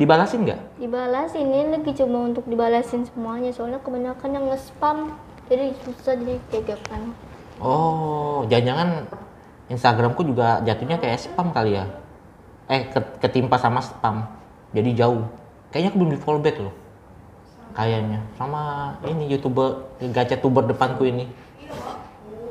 dibalasin 0.00 0.48
nggak? 0.48 0.80
dibalas 0.80 1.36
ini 1.36 1.68
lagi 1.68 1.92
cuma 1.92 2.24
untuk 2.24 2.48
dibalasin 2.48 3.04
semuanya 3.04 3.52
soalnya 3.52 3.78
kebanyakan 3.84 4.30
yang 4.32 4.44
nge-spam 4.48 5.12
jadi 5.52 5.76
susah 5.84 6.16
jadi 6.16 6.40
kayak 6.48 6.80
kan 6.88 7.12
Oh, 7.60 8.48
jangan-jangan 8.48 9.04
Instagramku 9.68 10.24
juga 10.24 10.64
jatuhnya 10.64 10.96
kayak 10.96 11.20
spam 11.20 11.52
kali 11.52 11.76
ya? 11.76 11.84
Eh, 12.72 12.88
ke- 12.88 13.20
ketimpa 13.20 13.60
sama 13.60 13.84
spam. 13.84 14.24
Jadi 14.72 14.96
jauh. 14.96 15.28
Kayaknya 15.68 15.88
aku 15.92 15.96
belum 16.00 16.12
di 16.16 16.18
follow 16.18 16.40
back 16.40 16.56
loh. 16.56 16.72
Kayaknya. 17.76 18.24
Sama 18.40 18.96
ini 19.04 19.28
youtuber, 19.28 19.92
gacha 20.10 20.40
tuber 20.40 20.64
depanku 20.66 21.04
ini. 21.04 21.28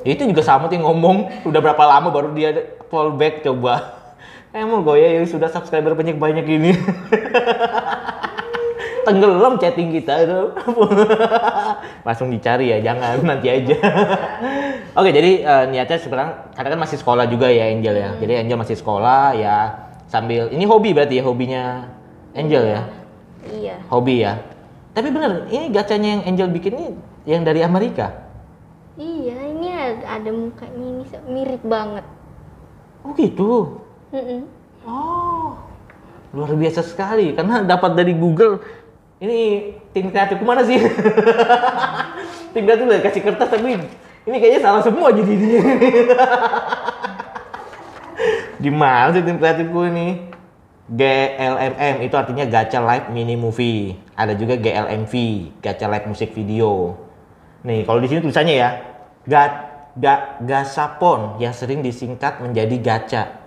Itu 0.05 0.29
juga 0.29 0.45
sama 0.45 0.69
tuh 0.71 0.79
yang 0.79 0.87
ngomong. 0.87 1.43
Udah 1.43 1.59
berapa 1.59 1.83
lama 1.83 2.07
baru 2.13 2.31
dia 2.37 2.53
follow 2.87 3.17
back 3.17 3.41
coba. 3.43 3.98
Emang 4.49 4.81
gue 4.81 4.97
ya 4.97 5.21
yang 5.21 5.29
sudah 5.29 5.45
subscriber 5.45 5.93
banyak-banyak 5.93 6.45
ini. 6.49 6.73
Tenggelam 9.05 9.61
chatting 9.61 9.93
kita 9.93 10.25
itu. 10.25 10.41
Langsung 12.07 12.33
dicari 12.33 12.73
ya, 12.73 12.81
jangan 12.81 13.21
nanti 13.21 13.45
aja. 13.45 13.77
Oke, 14.97 15.13
jadi 15.13 15.31
eh, 15.45 15.63
niatnya 15.69 16.01
sekarang 16.01 16.29
karena 16.57 16.69
kan 16.73 16.79
masih 16.81 16.97
sekolah 16.97 17.29
juga 17.29 17.53
ya 17.53 17.69
Angel 17.69 17.93
ya. 17.93 18.09
Jadi 18.17 18.33
Angel 18.41 18.57
masih 18.57 18.77
sekolah 18.77 19.37
ya 19.37 19.85
sambil 20.09 20.49
ini 20.49 20.65
hobi 20.65 20.97
berarti 20.97 21.21
ya 21.21 21.23
hobinya 21.29 21.63
Angel 22.33 22.63
ya. 22.65 22.81
iya 23.53 23.77
Hobi 23.87 24.25
ya. 24.25 24.41
Tapi 24.97 25.13
bener, 25.13 25.45
ini 25.53 25.69
gacanya 25.69 26.09
yang 26.17 26.23
Angel 26.25 26.49
bikin 26.49 26.73
ini 26.73 26.87
yang 27.29 27.45
dari 27.45 27.61
Amerika. 27.61 28.25
iya 28.99 29.47
ini 29.47 29.71
ada, 29.71 30.19
ada 30.19 30.29
mukanya 30.33 30.75
ini 30.75 31.05
mirip 31.23 31.63
banget 31.63 32.03
Oh 32.99 33.15
gitu. 33.15 33.79
Mm-mm. 34.09 34.41
Oh, 34.89 35.53
luar 36.33 36.49
biasa 36.57 36.81
sekali 36.81 37.37
karena 37.37 37.61
dapat 37.61 37.93
dari 37.93 38.17
Google. 38.17 38.57
Ini 39.19 39.39
tim 39.93 40.09
kreatifku 40.09 40.47
mana 40.47 40.65
sih? 40.65 40.79
tim 42.55 42.63
kreatif 42.63 42.87
udah 42.87 43.03
kasih 43.03 43.21
kertas 43.21 43.51
tapi 43.51 43.77
ini 44.25 44.35
kayaknya 44.39 44.61
salah 44.63 44.81
semua 44.81 45.13
jadi 45.13 45.33
dia. 45.35 45.61
Gimana 48.63 49.13
sih 49.13 49.21
tim 49.21 49.37
kreatifku 49.37 49.79
ini? 49.91 50.07
GLMM 50.89 52.01
itu 52.01 52.15
artinya 52.17 52.49
Gacha 52.49 52.81
Live 52.81 53.13
Mini 53.13 53.37
Movie. 53.37 53.93
Ada 54.17 54.33
juga 54.33 54.57
GLMV, 54.57 55.13
Gacha 55.61 55.85
Live 55.85 56.09
Music 56.09 56.33
Video. 56.33 56.97
Nih, 57.61 57.85
kalau 57.85 58.01
di 58.01 58.09
sini 58.09 58.25
tulisannya 58.25 58.55
ya, 58.57 58.69
ga, 59.29 59.43
ga, 59.93 60.41
Gasapon 60.41 61.37
yang 61.37 61.53
sering 61.53 61.85
disingkat 61.85 62.41
menjadi 62.41 62.73
gacha 62.81 63.38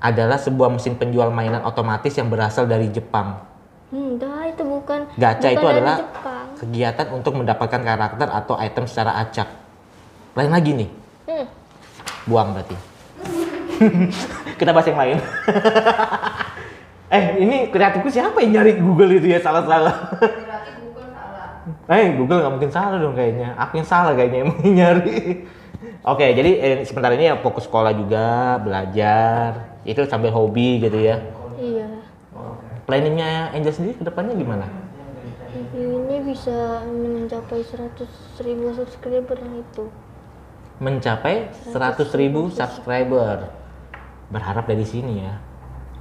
adalah 0.00 0.40
sebuah 0.40 0.72
mesin 0.72 0.96
penjual 0.96 1.28
mainan 1.28 1.60
otomatis 1.62 2.16
yang 2.16 2.26
berasal 2.26 2.64
dari 2.64 2.88
Jepang. 2.88 3.46
enggak 3.90 4.54
itu 4.54 4.62
bukan 4.62 5.00
Gacha 5.18 5.50
bukan 5.50 5.54
itu 5.54 5.66
dari 5.66 5.74
adalah 5.76 5.96
Jepang. 5.98 6.46
kegiatan 6.56 7.06
untuk 7.10 7.32
mendapatkan 7.34 7.80
karakter 7.82 8.28
atau 8.30 8.54
item 8.56 8.84
secara 8.86 9.18
acak. 9.18 9.48
Lain 10.32 10.48
lagi 10.48 10.70
nih, 10.72 10.88
Hmm. 11.26 11.46
buang 12.24 12.54
berarti. 12.54 12.76
Kita 14.60 14.70
bahas 14.70 14.86
yang 14.86 15.00
lain. 15.00 15.18
eh, 17.16 17.24
ini 17.40 17.56
kreatifku 17.68 18.06
siapa 18.06 18.38
yang 18.40 18.60
nyari 18.60 18.78
Google 18.78 19.10
itu 19.10 19.26
ya 19.26 19.40
salah-salah? 19.40 20.14
Berarti 20.16 20.70
Google 20.78 21.08
salah. 21.10 21.48
Eh, 21.90 22.14
Google 22.14 22.38
nggak 22.40 22.52
mungkin 22.54 22.70
salah 22.70 22.96
dong 22.96 23.18
kayaknya. 23.18 23.58
Aku 23.58 23.80
yang 23.80 23.88
salah 23.88 24.12
kayaknya 24.14 24.38
emang 24.46 24.58
yang 24.62 24.74
nyari. 24.78 25.18
Oke, 26.14 26.30
jadi 26.30 26.50
eh, 26.56 26.76
sebentar 26.86 27.10
ini 27.12 27.26
ya 27.26 27.36
fokus 27.40 27.66
sekolah 27.66 27.92
juga, 27.92 28.56
belajar. 28.62 29.69
Itu 29.84 30.04
sambil 30.06 30.34
hobi 30.34 30.82
gitu 30.82 30.98
ya. 31.00 31.16
iya 31.60 31.88
Planningnya 32.84 33.54
Angel 33.54 33.72
sendiri 33.72 33.94
ke 34.00 34.04
depannya 34.04 34.34
gimana? 34.34 34.66
ini 35.50 36.22
bisa 36.22 36.86
mencapai 36.86 37.62
100 37.62 38.06
ribu 38.46 38.70
subscriber 38.70 39.38
itu 39.58 39.90
Mencapai 40.80 41.52
100.000 41.68 42.56
subscriber. 42.56 43.52
Berharap 44.32 44.64
dari 44.64 44.88
sini 44.88 45.20
ya. 45.20 45.36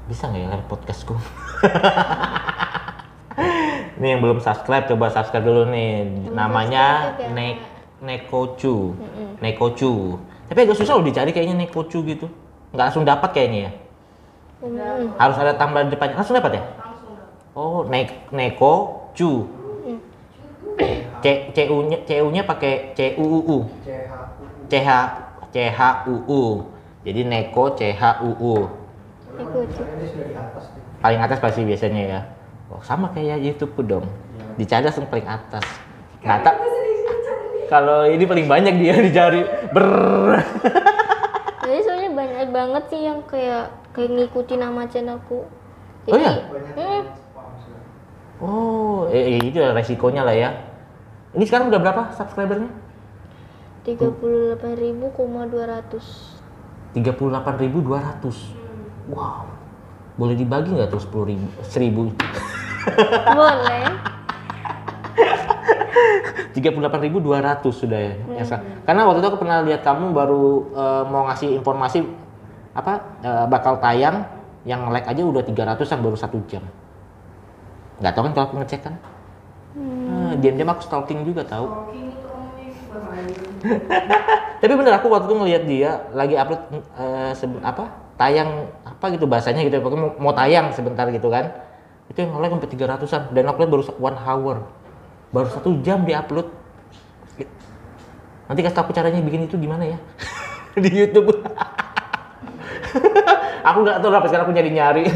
Bisa 0.08 0.32
nggak 0.32 0.40
ya 0.40 0.48
live 0.56 0.68
podcastku? 0.72 1.20
nih 4.00 4.16
yang 4.16 4.24
belum 4.24 4.40
subscribe 4.40 4.88
coba 4.88 5.12
subscribe 5.12 5.44
dulu 5.44 5.68
nih. 5.68 6.08
Namanya 6.32 7.12
subscribe 7.12 7.28
ya. 7.28 7.36
Nek 7.36 7.56
Nekocu. 8.00 8.96
Nekocu. 9.44 10.16
Tapi 10.48 10.60
agak 10.64 10.80
susah 10.80 10.96
loh 10.96 11.04
dicari 11.04 11.36
kayaknya 11.36 11.68
Nekocu 11.68 12.00
gitu. 12.08 12.32
Nggak 12.74 12.86
langsung 12.90 13.06
dapat 13.06 13.30
kayaknya 13.34 13.60
ya. 13.70 13.72
Hmm. 14.60 15.16
Harus 15.16 15.38
ada 15.40 15.54
tambahan 15.56 15.88
depannya. 15.88 16.20
Langsung 16.20 16.36
dapat 16.36 16.60
ya? 16.60 16.64
Oh, 17.56 17.88
Nek 17.88 18.30
Neko 18.30 18.74
Cu. 19.16 19.32
C 21.20 21.52
C 21.52 21.58
U 21.68 21.84
nya 21.84 22.00
C 22.08 22.24
U 22.24 22.32
nya 22.32 22.48
pakai 22.48 22.96
C 22.96 23.20
U 23.20 23.26
U 23.26 23.40
U. 23.44 23.58
C 24.72 24.74
H 24.80 24.90
C 25.52 25.68
H 25.68 26.08
U 26.08 26.16
U. 26.28 26.42
Jadi 27.04 27.22
Neko 27.28 27.76
C 27.76 27.92
H 27.92 28.24
U 28.24 28.32
U. 28.40 28.54
Paling 31.00 31.20
atas 31.20 31.40
pasti 31.40 31.64
biasanya 31.64 32.02
ya. 32.04 32.20
Oh, 32.70 32.80
sama 32.84 33.10
kayak 33.12 33.42
YouTube 33.44 33.76
dong. 33.88 34.06
Dicari 34.56 34.86
langsung 34.88 35.08
paling 35.08 35.28
atas. 35.28 35.64
Nggak 36.24 36.40
tak. 36.44 36.56
Kalau 37.70 38.08
ini 38.08 38.24
paling 38.28 38.48
banyak 38.48 38.76
dia 38.80 38.96
dicari. 39.00 39.42
Ber. 39.72 40.44
Jadi 42.50 42.58
banyak 42.58 42.74
banget 42.74 42.90
sih 42.90 43.06
yang 43.06 43.22
kayak 43.30 43.70
kayak 43.94 44.10
ngikuti 44.10 44.58
nama 44.58 44.90
channelku 44.90 45.46
Oh 46.10 46.18
iya? 46.18 46.50
hmm, 46.74 47.06
Oh, 48.40 49.04
eh, 49.12 49.36
eh, 49.38 49.44
itu 49.46 49.60
resikonya 49.60 50.24
lah 50.26 50.34
ya. 50.34 50.50
Ini 51.36 51.44
sekarang 51.46 51.70
udah 51.70 51.78
berapa 51.78 52.10
subscribernya? 52.16 52.72
38.200 53.86 54.58
38.200. 56.98 58.50
Wow. 59.12 59.44
Boleh 60.18 60.34
dibagi 60.40 60.72
nggak 60.74 60.90
tuh 60.90 61.04
10 61.04 61.30
ribu, 61.30 61.46
1000? 61.62 62.10
boleh 63.38 63.86
38.200 66.56 67.70
sudah 67.70 68.00
ya. 68.00 68.16
ya, 68.40 68.44
Sa. 68.48 68.64
Karena 68.88 69.04
waktu 69.06 69.20
itu 69.22 69.28
aku 69.30 69.46
pernah 69.46 69.62
lihat 69.62 69.86
kamu 69.86 70.10
baru 70.16 70.74
eh, 70.74 71.04
mau 71.12 71.28
ngasih 71.30 71.54
informasi 71.60 72.02
apa 72.80 72.94
eh, 73.22 73.46
bakal 73.52 73.78
tayang 73.84 74.24
yang 74.64 74.88
like 74.92 75.08
aja 75.08 75.22
udah 75.24 75.44
300-an 75.44 76.00
baru 76.00 76.16
satu 76.16 76.40
jam. 76.48 76.64
Nggak 78.00 78.14
tahu 78.16 78.24
kan 78.28 78.34
kalau 78.36 78.46
aku 78.48 78.56
ngecek 78.64 78.82
kan? 78.88 78.96
Ah, 80.10 80.34
diam-diam 80.40 80.72
aku 80.72 80.82
stalking 80.84 81.24
juga 81.28 81.44
tahu. 81.44 81.68
Itu. 81.94 82.30
Tapi 84.60 84.74
bener 84.76 84.94
aku 85.00 85.08
waktu 85.08 85.30
itu 85.30 85.36
ngelihat 85.36 85.64
dia 85.68 85.92
lagi 86.12 86.36
upload 86.36 86.62
sebe- 87.38 87.64
apa 87.64 87.88
tayang 88.20 88.68
apa 88.84 89.06
gitu 89.16 89.24
bahasanya 89.24 89.64
gitu 89.64 89.80
pokoknya 89.80 90.04
mau, 90.04 90.12
mau 90.20 90.34
tayang 90.36 90.76
sebentar 90.76 91.08
gitu 91.08 91.32
kan 91.32 91.48
itu 92.12 92.20
yang 92.20 92.36
like 92.44 92.52
sampai 92.52 92.68
300an 92.68 93.22
dan 93.32 93.48
upload 93.48 93.70
baru 93.72 93.84
one 93.96 94.20
hour 94.20 94.56
baru 95.32 95.48
satu 95.48 95.80
jam 95.80 96.04
di 96.04 96.12
upload 96.12 96.52
nanti 98.52 98.60
kasih 98.66 98.82
aku 98.84 98.92
caranya 98.92 99.24
bikin 99.24 99.48
itu 99.48 99.56
gimana 99.56 99.88
ya 99.88 99.98
di 100.84 100.90
YouTube 100.92 101.32
aku 103.68 103.78
nggak 103.84 103.98
tahu 104.00 104.12
sampai 104.12 104.30
sekarang 104.30 104.46
aku 104.48 104.56
nyari 104.56 104.72
nyari 104.72 105.06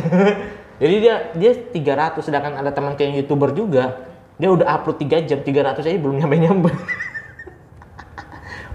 Jadi 0.84 0.96
dia 1.00 1.16
dia 1.38 1.52
300 1.54 2.20
sedangkan 2.20 2.60
ada 2.60 2.74
teman 2.74 2.98
kayak 2.98 3.24
YouTuber 3.24 3.56
juga. 3.56 4.10
Dia 4.42 4.50
udah 4.52 4.68
upload 4.68 5.00
3 5.00 5.30
jam 5.30 5.40
300 5.40 5.80
aja 5.80 6.00
belum 6.02 6.20
nyampe-nyampe. 6.20 6.68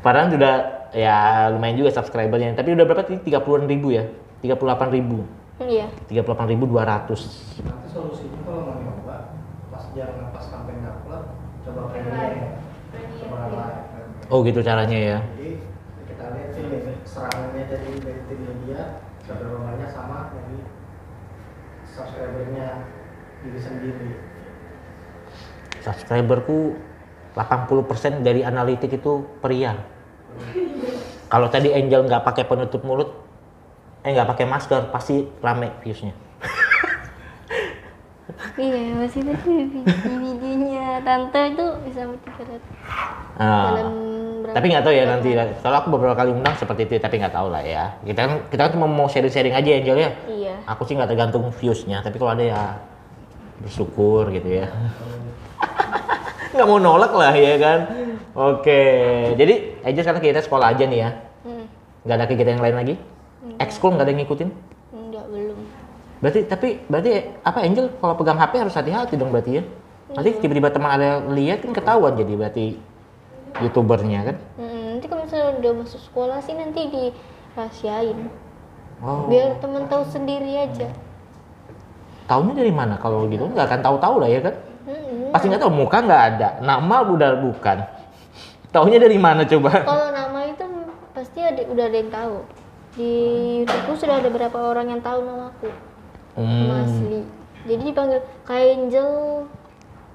Padahal 0.04 0.30
sudah 0.30 0.54
ya 0.94 1.50
lumayan 1.52 1.76
juga 1.76 1.92
subscribernya, 1.92 2.56
tapi 2.56 2.72
udah 2.72 2.86
berapa 2.86 3.04
tadi 3.04 3.20
30-an 3.28 3.68
ribu 3.68 3.92
ya? 3.92 4.08
38 4.40 4.94
ribu. 4.94 5.26
Iya. 5.58 5.90
38 6.06 6.52
ribu 6.54 6.64
200. 6.70 7.66
Nanti 7.66 7.88
solusinya 7.90 8.40
kalau 8.46 8.62
mau 8.62 8.78
nyoba 8.78 9.34
pas 9.68 9.84
jangan 9.92 10.30
pas 10.30 10.44
kampanye 10.48 10.86
upload 10.86 11.24
coba 11.66 11.80
premium 11.92 12.56
coba 13.20 13.38
live 13.52 13.86
Oh 14.28 14.44
gitu 14.44 14.60
caranya 14.60 14.98
ya. 14.98 15.18
jadi 15.36 15.56
kita 16.08 16.24
lihat 16.36 16.50
sih 16.52 16.64
limit 16.68 16.97
serangannya 17.08 17.64
dari 17.64 17.92
dari 18.04 18.20
tim 18.28 18.40
media 18.44 19.00
seberapa 19.24 19.56
banyak 19.56 19.88
sama 19.88 20.28
dari 20.36 20.60
subscribernya 21.88 22.84
diri 23.40 23.60
sendiri 23.60 24.10
Subscriberku 25.78 26.74
80% 27.38 28.26
dari 28.26 28.42
analitik 28.42 28.98
itu 28.98 29.22
pria. 29.38 29.78
Kalau 31.30 31.46
tadi 31.48 31.70
Angel 31.70 32.02
nggak 32.02 32.24
pakai 32.26 32.44
penutup 32.50 32.82
mulut, 32.82 33.14
eh 34.02 34.10
nggak 34.10 34.28
pakai 34.34 34.46
masker, 34.50 34.90
pasti 34.90 35.22
rame 35.38 35.70
viewsnya. 35.84 36.12
Iya, 38.58 38.98
masih 38.98 39.22
tadi 39.22 39.70
di 39.70 40.47
tante 41.02 41.40
itu 41.52 41.64
bisa 41.84 42.00
300 42.04 42.62
Ah. 43.38 43.76
dalam? 43.76 43.94
Tapi 44.48 44.66
nggak 44.72 44.84
tahu 44.84 44.94
ya 44.96 45.04
nanti. 45.04 45.28
Kalau 45.36 45.76
aku 45.78 45.88
beberapa 45.92 46.16
kali 46.16 46.32
undang 46.32 46.56
seperti 46.56 46.88
itu, 46.88 46.94
tapi 46.98 47.20
nggak 47.20 47.34
tahu 47.36 47.52
lah 47.52 47.62
ya. 47.62 47.94
Kita 48.02 48.20
kan 48.26 48.32
kita 48.48 48.60
kan 48.66 48.72
cuma 48.74 48.86
mau 48.88 49.06
sharing-sharing 49.06 49.52
aja 49.52 49.70
Angel 49.76 49.96
ya. 49.98 50.10
Iya. 50.26 50.54
Aku 50.66 50.88
sih 50.88 50.96
nggak 50.96 51.10
tergantung 51.12 51.44
viewsnya, 51.52 52.00
tapi 52.00 52.16
kalau 52.16 52.32
ada 52.32 52.42
ya 52.42 52.62
bersyukur 53.60 54.30
gitu 54.32 54.64
ya. 54.64 54.66
nggak 56.54 56.66
mau 56.66 56.80
nolak 56.80 57.12
lah 57.12 57.34
ya 57.36 57.54
kan. 57.60 57.78
Oke, 58.34 58.82
jadi 59.34 59.54
Angel 59.84 60.02
sekarang 60.02 60.22
kita 60.22 60.42
sekolah 60.42 60.72
aja 60.72 60.84
nih 60.86 60.98
ya. 61.04 61.10
Hmm. 61.44 61.66
Nggak 62.06 62.16
ada 62.16 62.26
kegiatan 62.26 62.54
yang 62.56 62.64
lain 62.64 62.76
lagi? 62.78 62.94
Ekskul 63.58 63.94
nggak 63.94 64.06
ada 64.06 64.12
yang 64.14 64.20
ngikutin? 64.24 64.48
Enggak 64.94 65.24
belum. 65.28 65.58
Berarti 66.18 66.40
tapi 66.50 66.68
berarti 66.90 67.10
apa 67.44 67.58
Angel 67.62 67.86
kalau 68.00 68.14
pegang 68.18 68.38
HP 68.38 68.52
harus 68.58 68.74
hati-hati 68.74 69.14
dong 69.14 69.30
berarti 69.30 69.60
ya. 69.60 69.64
Nanti 70.08 70.30
tiba-tiba 70.40 70.72
teman 70.72 70.90
ada 70.96 71.20
lihat 71.28 71.60
kan 71.60 71.72
ketahuan 71.76 72.16
jadi 72.16 72.32
berarti 72.32 72.66
youtubernya 73.60 74.20
kan. 74.32 74.36
Hmm, 74.56 74.96
nanti 74.96 75.06
kalau 75.10 75.22
misalnya 75.28 75.60
udah 75.60 75.72
masuk 75.84 76.00
sekolah 76.00 76.38
sih 76.40 76.54
nanti 76.56 76.80
dirahasiain. 76.88 78.18
Oh. 79.04 79.28
Biar 79.28 79.60
teman 79.60 79.84
tahu 79.86 80.02
sendiri 80.08 80.64
aja. 80.64 80.88
Tahunya 82.28 82.54
dari 82.56 82.72
mana 82.72 82.96
kalau 83.00 83.28
gitu 83.28 83.48
nggak 83.48 83.66
akan 83.68 83.80
tahu-tahu 83.84 84.14
lah 84.24 84.28
ya 84.28 84.40
kan. 84.44 84.54
Hmm. 84.88 85.32
Pasti 85.32 85.44
nggak 85.52 85.62
tahu 85.62 85.72
muka 85.72 85.98
nggak 86.00 86.22
ada, 86.34 86.48
nama 86.64 86.96
udah 87.04 87.30
bukan. 87.44 87.78
Tahunya 88.74 88.98
dari 89.00 89.18
mana 89.20 89.44
coba? 89.44 89.84
Kalau 89.84 90.08
nama 90.12 90.40
itu 90.48 90.64
pasti 91.12 91.40
ada, 91.44 91.60
udah 91.68 91.84
ada 91.84 91.96
yang 91.96 92.12
tahu. 92.12 92.36
Di 92.96 93.12
YouTubeku 93.62 93.92
sudah 93.94 94.16
ada 94.18 94.28
beberapa 94.32 94.58
orang 94.58 94.88
yang 94.88 95.00
tahu 95.04 95.20
namaku. 95.24 95.68
Hmm. 96.36 96.68
Nama 96.68 96.76
asli. 96.84 97.20
Jadi 97.68 97.82
dipanggil 97.84 98.20
Kak 98.48 98.56
Angel. 98.56 99.12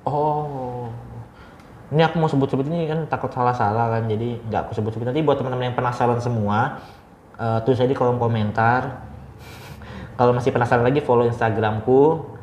Oh. 0.03 0.91
Ini 1.93 2.01
aku 2.09 2.15
mau 2.17 2.25
sebut-sebut 2.25 2.65
ini 2.73 2.89
kan 2.89 3.05
takut 3.05 3.29
salah-salah 3.29 3.93
kan, 3.93 4.09
jadi 4.09 4.41
nggak 4.49 4.61
aku 4.67 4.81
sebut-sebut. 4.81 5.05
Nanti 5.13 5.21
buat 5.21 5.37
teman-teman 5.37 5.69
yang 5.69 5.77
penasaran 5.77 6.17
semua, 6.17 6.81
eh, 7.37 7.59
tulis 7.61 7.77
aja 7.77 7.85
di 7.85 7.93
kolom 7.93 8.17
komentar. 8.17 9.05
Kalau 10.17 10.33
masih 10.33 10.49
penasaran 10.49 10.81
lagi 10.81 11.05
follow 11.05 11.29
Instagramku. 11.29 12.33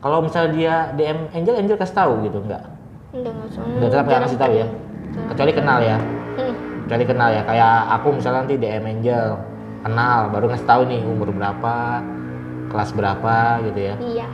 Kalau 0.00 0.24
misalnya 0.24 0.50
dia 0.52 0.74
DM 0.96 1.28
Angel, 1.32 1.56
Angel 1.60 1.76
kasih 1.76 1.96
tahu 1.96 2.12
gitu 2.24 2.40
nggak? 2.44 2.64
Enggak 3.12 3.32
nggak 3.36 3.48
Nggak 3.56 3.90
tetap 3.92 4.04
nggak 4.08 4.22
kasih 4.28 4.38
tahu 4.40 4.52
ya? 4.52 4.66
Kecuali 5.32 5.52
kenal 5.52 5.78
ya. 5.80 5.98
Hmm. 6.36 6.54
Kecuali 6.84 7.04
kenal 7.04 7.28
ya. 7.32 7.42
Kayak 7.44 7.74
aku 8.00 8.08
misalnya 8.16 8.38
nanti 8.44 8.54
DM 8.56 8.84
Angel, 8.84 9.26
kenal, 9.84 10.20
baru 10.28 10.44
ngasih 10.52 10.68
tahu 10.68 10.82
nih 10.88 11.00
umur 11.04 11.28
berapa, 11.32 12.04
kelas 12.68 12.90
berapa 12.92 13.64
gitu 13.64 13.80
ya. 13.80 13.94
Iya. 14.00 14.28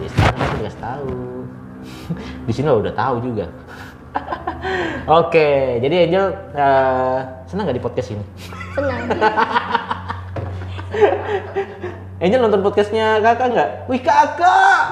Ya, 0.00 0.08
sekarang 0.12 0.40
aku 0.40 0.54
dikasih 0.60 0.80
tahu. 0.84 1.39
Di 2.46 2.52
sini 2.52 2.66
lo 2.68 2.80
udah 2.82 2.94
tahu 2.94 3.20
juga. 3.24 3.46
Oke, 5.22 5.78
jadi 5.80 6.06
Angel 6.06 6.26
eh, 6.54 7.18
senang 7.46 7.64
nggak 7.66 7.78
di 7.78 7.84
podcast 7.84 8.10
ini? 8.14 8.24
Senang. 8.74 9.00
Angel 12.20 12.40
nonton 12.44 12.60
podcastnya 12.60 13.16
kakak 13.24 13.48
nggak? 13.48 13.70
Wih 13.88 14.02
kakak! 14.04 14.84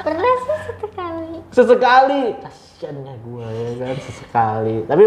Pernah 0.00 0.34
sih 0.40 0.56
satu 0.64 0.86
kali. 0.96 1.32
Sesekali. 1.52 2.22
Kasiannya 2.40 3.14
gue 3.20 3.46
ya 3.52 3.70
kan 3.84 3.96
sesekali. 4.00 4.76
Tapi 4.88 5.04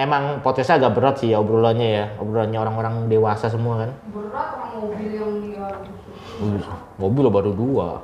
emang 0.00 0.40
podcastnya 0.40 0.80
agak 0.80 0.96
berat 0.96 1.20
sih 1.20 1.28
ya 1.28 1.44
obrolannya 1.44 1.88
ya. 1.92 2.04
Obrolannya 2.24 2.56
orang-orang 2.56 2.94
dewasa 3.12 3.52
semua 3.52 3.84
kan. 3.84 3.90
berat 4.16 4.48
orang 4.56 4.72
mobil 4.80 5.10
yang 5.12 5.32
dia 5.44 5.68
Mobil 6.96 7.26
baru 7.28 7.52
dua. 7.52 8.00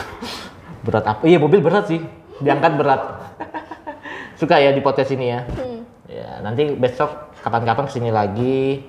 berat 0.86 1.04
apa? 1.06 1.22
Iya 1.26 1.38
mobil 1.40 1.60
berat 1.60 1.90
sih. 1.90 2.00
Diangkat 2.42 2.72
berat. 2.76 3.02
Suka 4.36 4.60
ya 4.60 4.72
di 4.72 4.84
podcast 4.84 5.12
ini 5.16 5.32
ya. 5.32 5.40
Hmm. 5.48 5.80
Ya 6.06 6.28
nanti 6.44 6.76
besok 6.76 7.34
kapan-kapan 7.40 7.84
ke 7.88 7.92
sini 7.96 8.10
lagi. 8.12 8.84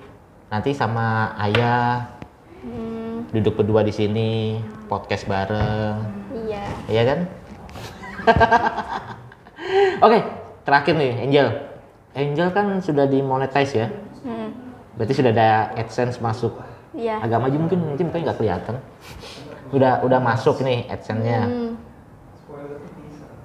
Nanti 0.47 0.71
sama 0.71 1.35
ayah 1.43 2.17
Hmm, 2.57 3.23
duduk 3.31 3.61
berdua 3.61 3.85
di 3.85 3.93
sini 3.93 4.59
podcast 4.89 5.29
bareng. 5.29 5.95
iya. 6.49 6.65
Iya 6.89 7.03
kan? 7.05 7.19
Oke, 10.05 10.19
terakhir 10.67 10.93
nih 10.99 11.11
Angel. 11.23 11.47
Angel 12.17 12.49
kan 12.51 12.81
sudah 12.81 13.05
dimonetize 13.07 13.73
ya. 13.77 13.87
Hmm. 14.25 14.51
Berarti 14.97 15.13
sudah 15.15 15.31
ada 15.31 15.71
AdSense 15.77 16.19
masuk. 16.19 16.59
Iya. 16.97 17.21
Agak 17.21 17.39
maju 17.45 17.57
mungkin 17.61 17.79
nanti 17.93 18.03
mukanya 18.03 18.33
nggak 18.33 18.39
kelihatan. 18.41 18.75
Udah 19.69 19.99
udah 20.01 20.19
masuk 20.19 20.61
nih 20.61 20.87
AdSense-nya. 20.87 21.41
Hmm. 21.43 21.73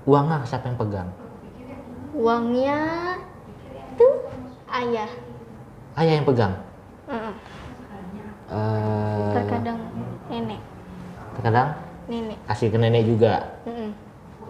Uangnya 0.03 0.43
siapa 0.43 0.67
yang 0.67 0.79
pegang? 0.79 1.09
Uangnya 2.13 2.79
tuh 3.95 4.15
ayah. 4.69 5.11
Ayah 5.95 6.13
yang 6.17 6.27
pegang. 6.27 6.55
Heeh. 7.07 7.35
Eh, 8.53 9.33
Terkadang 9.33 9.79
nenek. 10.29 10.61
terkadang 11.33 11.69
Nenek. 12.05 12.37
kasih 12.45 12.69
ke 12.69 12.77
nenek 12.77 13.05
juga. 13.07 13.35
Mm-mm. 13.65 13.91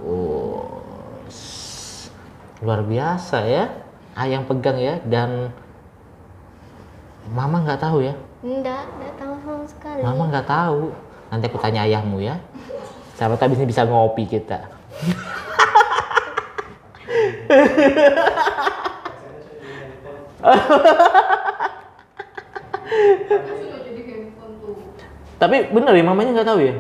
Oh, 0.03 0.83
s- 1.29 2.11
luar 2.59 2.83
biasa 2.83 3.47
ya. 3.47 3.65
Ayah 4.13 4.41
yang 4.41 4.45
pegang 4.45 4.77
ya 4.77 4.99
dan 5.07 5.55
Mama 7.31 7.63
nggak 7.63 7.79
tahu 7.79 8.03
ya. 8.03 8.13
Enggak, 8.43 8.83
enggak 8.91 9.15
tahu 9.15 9.35
sama 9.41 9.65
sekali. 9.65 10.01
Mama 10.03 10.23
nggak 10.27 10.49
tahu. 10.51 10.91
Nanti 11.33 11.49
aku 11.49 11.57
tanya 11.57 11.89
ayahmu 11.89 12.21
ya. 12.21 12.37
Siapa 13.17 13.41
tahu 13.41 13.57
bisa 13.57 13.65
bisa 13.65 13.89
ngopi 13.89 14.29
kita. 14.29 14.69
Tapi 25.41 25.57
bener 25.73 25.93
ya 25.97 26.05
mamanya 26.05 26.37
nggak 26.37 26.49
tahu 26.53 26.61
ya. 26.61 26.77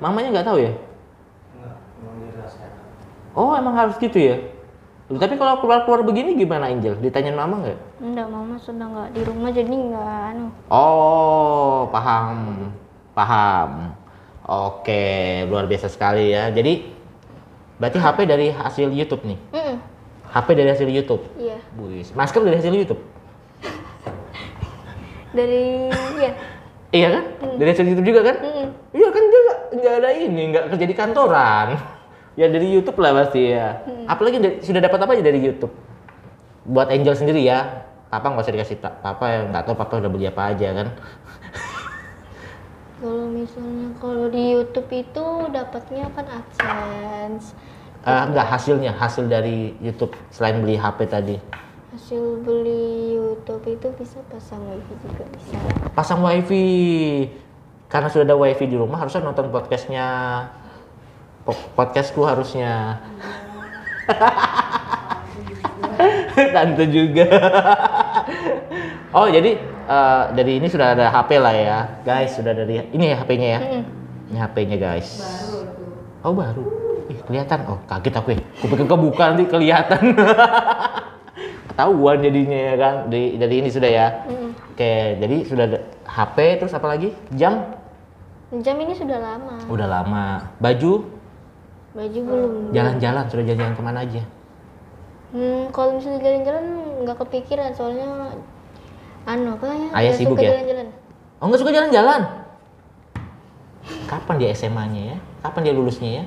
Mamanya 0.00 0.28
nggak 0.32 0.48
tahu 0.48 0.58
ya. 0.64 0.72
Oh 3.36 3.52
emang 3.52 3.76
harus 3.76 4.00
gitu 4.00 4.16
ya. 4.16 4.40
Tapi 5.12 5.36
kalau 5.36 5.60
keluar-keluar 5.60 6.06
begini 6.08 6.40
gimana 6.40 6.72
Angel? 6.72 6.96
Ditanyain 6.96 7.36
mama 7.36 7.60
nggak? 7.60 7.78
Enggak, 8.00 8.26
mama 8.32 8.54
sudah 8.56 8.86
enggak 8.88 9.08
di 9.12 9.20
rumah 9.26 9.50
jadi 9.52 9.68
enggak 9.68 10.08
anu. 10.32 10.46
Oh, 10.70 11.90
paham. 11.92 12.70
Paham. 13.12 13.94
Oke, 14.42 15.04
luar 15.46 15.64
biasa 15.64 15.86
sekali 15.86 16.30
ya. 16.30 16.50
Jadi 16.50 16.90
berarti 17.76 17.98
HP 17.98 18.18
dari 18.24 18.46
hasil 18.50 18.90
YouTube 18.90 19.22
nih. 19.24 19.38
Mm-mm. 19.50 19.76
HP 20.30 20.48
dari 20.52 20.68
hasil 20.70 20.86
YouTube. 20.86 21.22
Iya. 21.34 21.58
Buis. 21.74 22.10
Masker 22.12 22.42
dari 22.42 22.56
hasil 22.58 22.70
YouTube. 22.70 23.00
Dari 25.30 25.86
iya. 26.18 26.32
Iya 26.90 27.08
kan? 27.14 27.24
Dari 27.54 27.68
hasil 27.70 27.86
YouTube 27.86 28.08
juga 28.08 28.20
kan? 28.26 28.36
Mm-mm. 28.42 28.66
Iya 28.90 29.08
kan 29.08 29.22
dia 29.22 29.40
nggak- 29.40 29.96
ada 30.02 30.10
ini, 30.10 30.42
nggak 30.50 30.64
kerja 30.74 30.86
di 30.86 30.96
kantoran. 30.96 31.68
Ya 32.38 32.46
dari 32.46 32.72
YouTube 32.72 32.96
lah 33.02 33.12
pasti 33.12 33.52
ya. 33.52 33.82
Apalagi 34.06 34.38
dari- 34.40 34.58
sudah 34.62 34.80
dapat 34.80 35.02
apa 35.02 35.12
aja 35.12 35.20
dari 35.20 35.42
YouTube? 35.42 35.74
Buat 36.64 36.88
Angel 36.88 37.12
sendiri 37.12 37.42
ya. 37.42 37.84
Papa 38.08 38.32
nggak 38.32 38.46
usah 38.46 38.54
dikasih 38.54 38.78
tak. 38.80 39.02
Papa 39.02 39.24
ya 39.28 39.38
nggak 39.50 39.62
tahu 39.66 39.74
Papa 39.76 39.98
udah 39.98 40.08
beli 40.08 40.24
apa 40.24 40.54
aja 40.54 40.72
kan. 40.72 40.88
Kalau 43.00 43.32
misalnya 43.32 43.96
kalau 43.96 44.28
di 44.28 44.52
YouTube 44.52 44.90
itu 44.92 45.24
dapatnya 45.48 46.12
kan 46.12 46.26
AdSense. 46.28 47.56
Eh, 48.04 48.22
enggak 48.28 48.44
hasilnya, 48.48 48.92
hasil 48.92 49.24
dari 49.24 49.72
YouTube 49.80 50.12
selain 50.28 50.60
beli 50.60 50.76
HP 50.76 51.08
tadi. 51.08 51.36
Hasil 51.96 52.44
beli 52.44 53.16
YouTube 53.16 53.64
itu 53.72 53.88
bisa 53.96 54.20
pasang 54.28 54.60
wifi 54.68 54.94
juga 55.00 55.24
bisa. 55.32 55.56
Pasang 55.96 56.20
wifi. 56.20 56.68
Karena 57.88 58.12
sudah 58.12 58.28
ada 58.28 58.36
wifi 58.36 58.68
di 58.68 58.76
rumah 58.76 59.00
harusnya 59.00 59.24
nonton 59.24 59.48
podcastnya. 59.48 60.06
Po- 61.48 61.72
Podcastku 61.72 62.20
harusnya. 62.28 63.00
Tante 66.54 66.84
juga. 66.88 67.26
oh 69.14 69.26
jadi 69.28 69.50
eh, 69.90 70.22
dari 70.34 70.52
ini 70.62 70.66
sudah 70.70 70.94
ada 70.94 71.10
HP 71.10 71.30
lah 71.38 71.54
ya, 71.54 71.78
guys. 72.06 72.34
Sudah 72.36 72.52
dari 72.54 72.82
ini 72.90 73.04
ya 73.10 73.16
HP-nya 73.20 73.48
ya. 73.48 73.60
Mm-mm. 73.60 73.82
Ini 74.30 74.38
HP-nya 74.38 74.76
guys. 74.78 75.08
Oh 76.22 76.36
baru. 76.36 76.62
Ih 77.10 77.18
kelihatan. 77.26 77.66
Oh 77.66 77.78
kaget 77.90 78.14
aku 78.14 78.28
ya. 78.36 78.40
Kupikir 78.62 78.86
kebuka 78.86 79.34
nanti 79.34 79.44
kelihatan. 79.50 80.14
Ketahuan 81.70 82.22
jadinya 82.22 82.58
ya 82.58 82.74
kan. 82.78 82.94
Dari 83.10 83.38
dari 83.38 83.54
ini 83.58 83.68
sudah 83.68 83.90
ya. 83.90 84.06
Mm-mm. 84.30 84.50
Oke, 84.74 84.94
jadi 85.18 85.36
sudah 85.44 85.64
ada 85.66 85.78
HP 86.06 86.36
terus 86.62 86.72
apa 86.72 86.86
lagi? 86.88 87.12
Jam? 87.34 87.76
Jam 88.62 88.76
ini 88.82 88.94
sudah 88.94 89.18
lama. 89.18 89.62
Udah 89.70 89.86
lama. 89.86 90.24
Baju? 90.58 91.06
Baju 91.94 92.18
belum. 92.22 92.52
Jalan-jalan 92.70 93.24
sudah 93.26 93.44
jalan-jalan 93.46 93.74
ke 93.74 93.82
mana 93.82 93.98
aja? 94.06 94.22
Hmm, 95.30 95.70
kalau 95.70 95.98
misalnya 95.98 96.20
jalan-jalan 96.26 96.64
nggak 97.06 97.18
kepikiran 97.22 97.70
soalnya 97.74 98.34
anu 99.26 99.56
apa 99.56 99.66
ya? 99.68 99.88
Ayah 99.96 100.12
sibuk 100.16 100.38
ya? 100.40 100.52
Jalan-jalan. 100.54 100.86
Oh 101.40 101.44
nggak 101.48 101.60
suka 101.60 101.72
jalan-jalan? 101.72 102.20
Kapan 104.06 104.34
dia 104.36 104.48
SMA-nya 104.52 105.02
ya? 105.14 105.16
Kapan 105.40 105.60
dia 105.64 105.74
lulusnya 105.74 106.10
ya? 106.22 106.24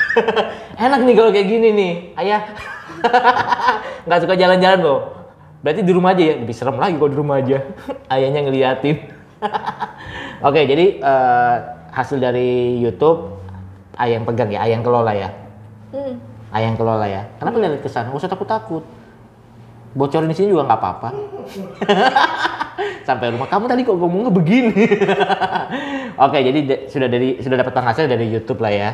Enak 0.88 1.00
nih 1.04 1.14
kalau 1.14 1.30
kayak 1.30 1.48
gini 1.48 1.68
nih, 1.76 1.92
ayah. 2.18 2.42
nggak 4.06 4.20
suka 4.24 4.34
jalan-jalan 4.36 4.80
loh. 4.80 5.00
Berarti 5.60 5.84
di 5.84 5.92
rumah 5.92 6.16
aja 6.16 6.22
ya? 6.24 6.34
Lebih 6.40 6.56
serem 6.56 6.80
lagi 6.80 6.96
kalau 6.96 7.10
di 7.12 7.18
rumah 7.20 7.36
aja. 7.38 7.60
Ayahnya 8.12 8.40
ngeliatin. 8.48 8.96
Oke, 10.40 10.64
jadi 10.64 11.00
eh, 11.00 11.56
hasil 11.92 12.16
dari 12.16 12.80
YouTube 12.80 13.40
ayah 14.00 14.16
yang 14.16 14.24
pegang 14.24 14.48
ya, 14.48 14.64
ayah 14.64 14.80
yang 14.80 14.84
kelola 14.84 15.12
ya. 15.12 15.28
Hmm. 15.92 16.16
Ayah 16.50 16.66
yang 16.72 16.78
kelola 16.80 17.06
ya. 17.06 17.22
Kenapa 17.36 17.56
lihat 17.60 17.84
ke 17.84 17.88
sana? 17.92 18.08
Nggak 18.08 18.24
usah 18.24 18.32
takut-takut. 18.32 18.84
Bocorin 19.90 20.30
di 20.30 20.36
sini 20.38 20.54
juga 20.54 20.70
nggak 20.70 20.80
apa-apa. 20.80 21.08
Sampai 23.08 23.34
rumah 23.34 23.50
kamu 23.50 23.66
tadi 23.66 23.82
kok 23.82 23.98
ngomongnya 23.98 24.30
begini. 24.30 24.86
Oke, 26.24 26.38
jadi 26.46 26.86
sudah 26.86 27.08
dari 27.10 27.42
sudah 27.42 27.56
dapat 27.58 27.74
penghasil 27.74 28.06
dari 28.06 28.30
YouTube 28.30 28.62
lah 28.62 28.70
ya. 28.70 28.90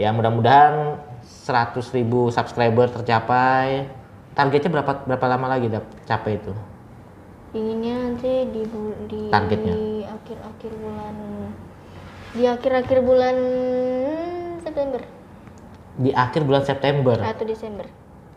Ya 0.00 0.08
mudah-mudahan 0.16 0.96
100.000 1.44 1.82
subscriber 2.32 2.88
tercapai. 2.88 3.84
Targetnya 4.32 4.70
berapa 4.72 4.92
berapa 5.04 5.26
lama 5.28 5.46
lagi 5.50 5.68
dap 5.68 5.84
capai 6.08 6.40
itu? 6.40 6.54
Inginnya 7.50 7.94
nanti 8.08 8.46
di 8.54 8.62
di 9.10 9.20
Targetnya? 9.28 9.74
akhir-akhir 10.06 10.72
bulan 10.78 11.14
di 12.30 12.46
akhir-akhir 12.46 12.98
bulan 13.02 13.36
September 14.62 15.02
Di 15.98 16.10
akhir 16.14 16.46
bulan 16.46 16.62
September. 16.62 17.18
atau 17.18 17.42
Desember. 17.42 17.90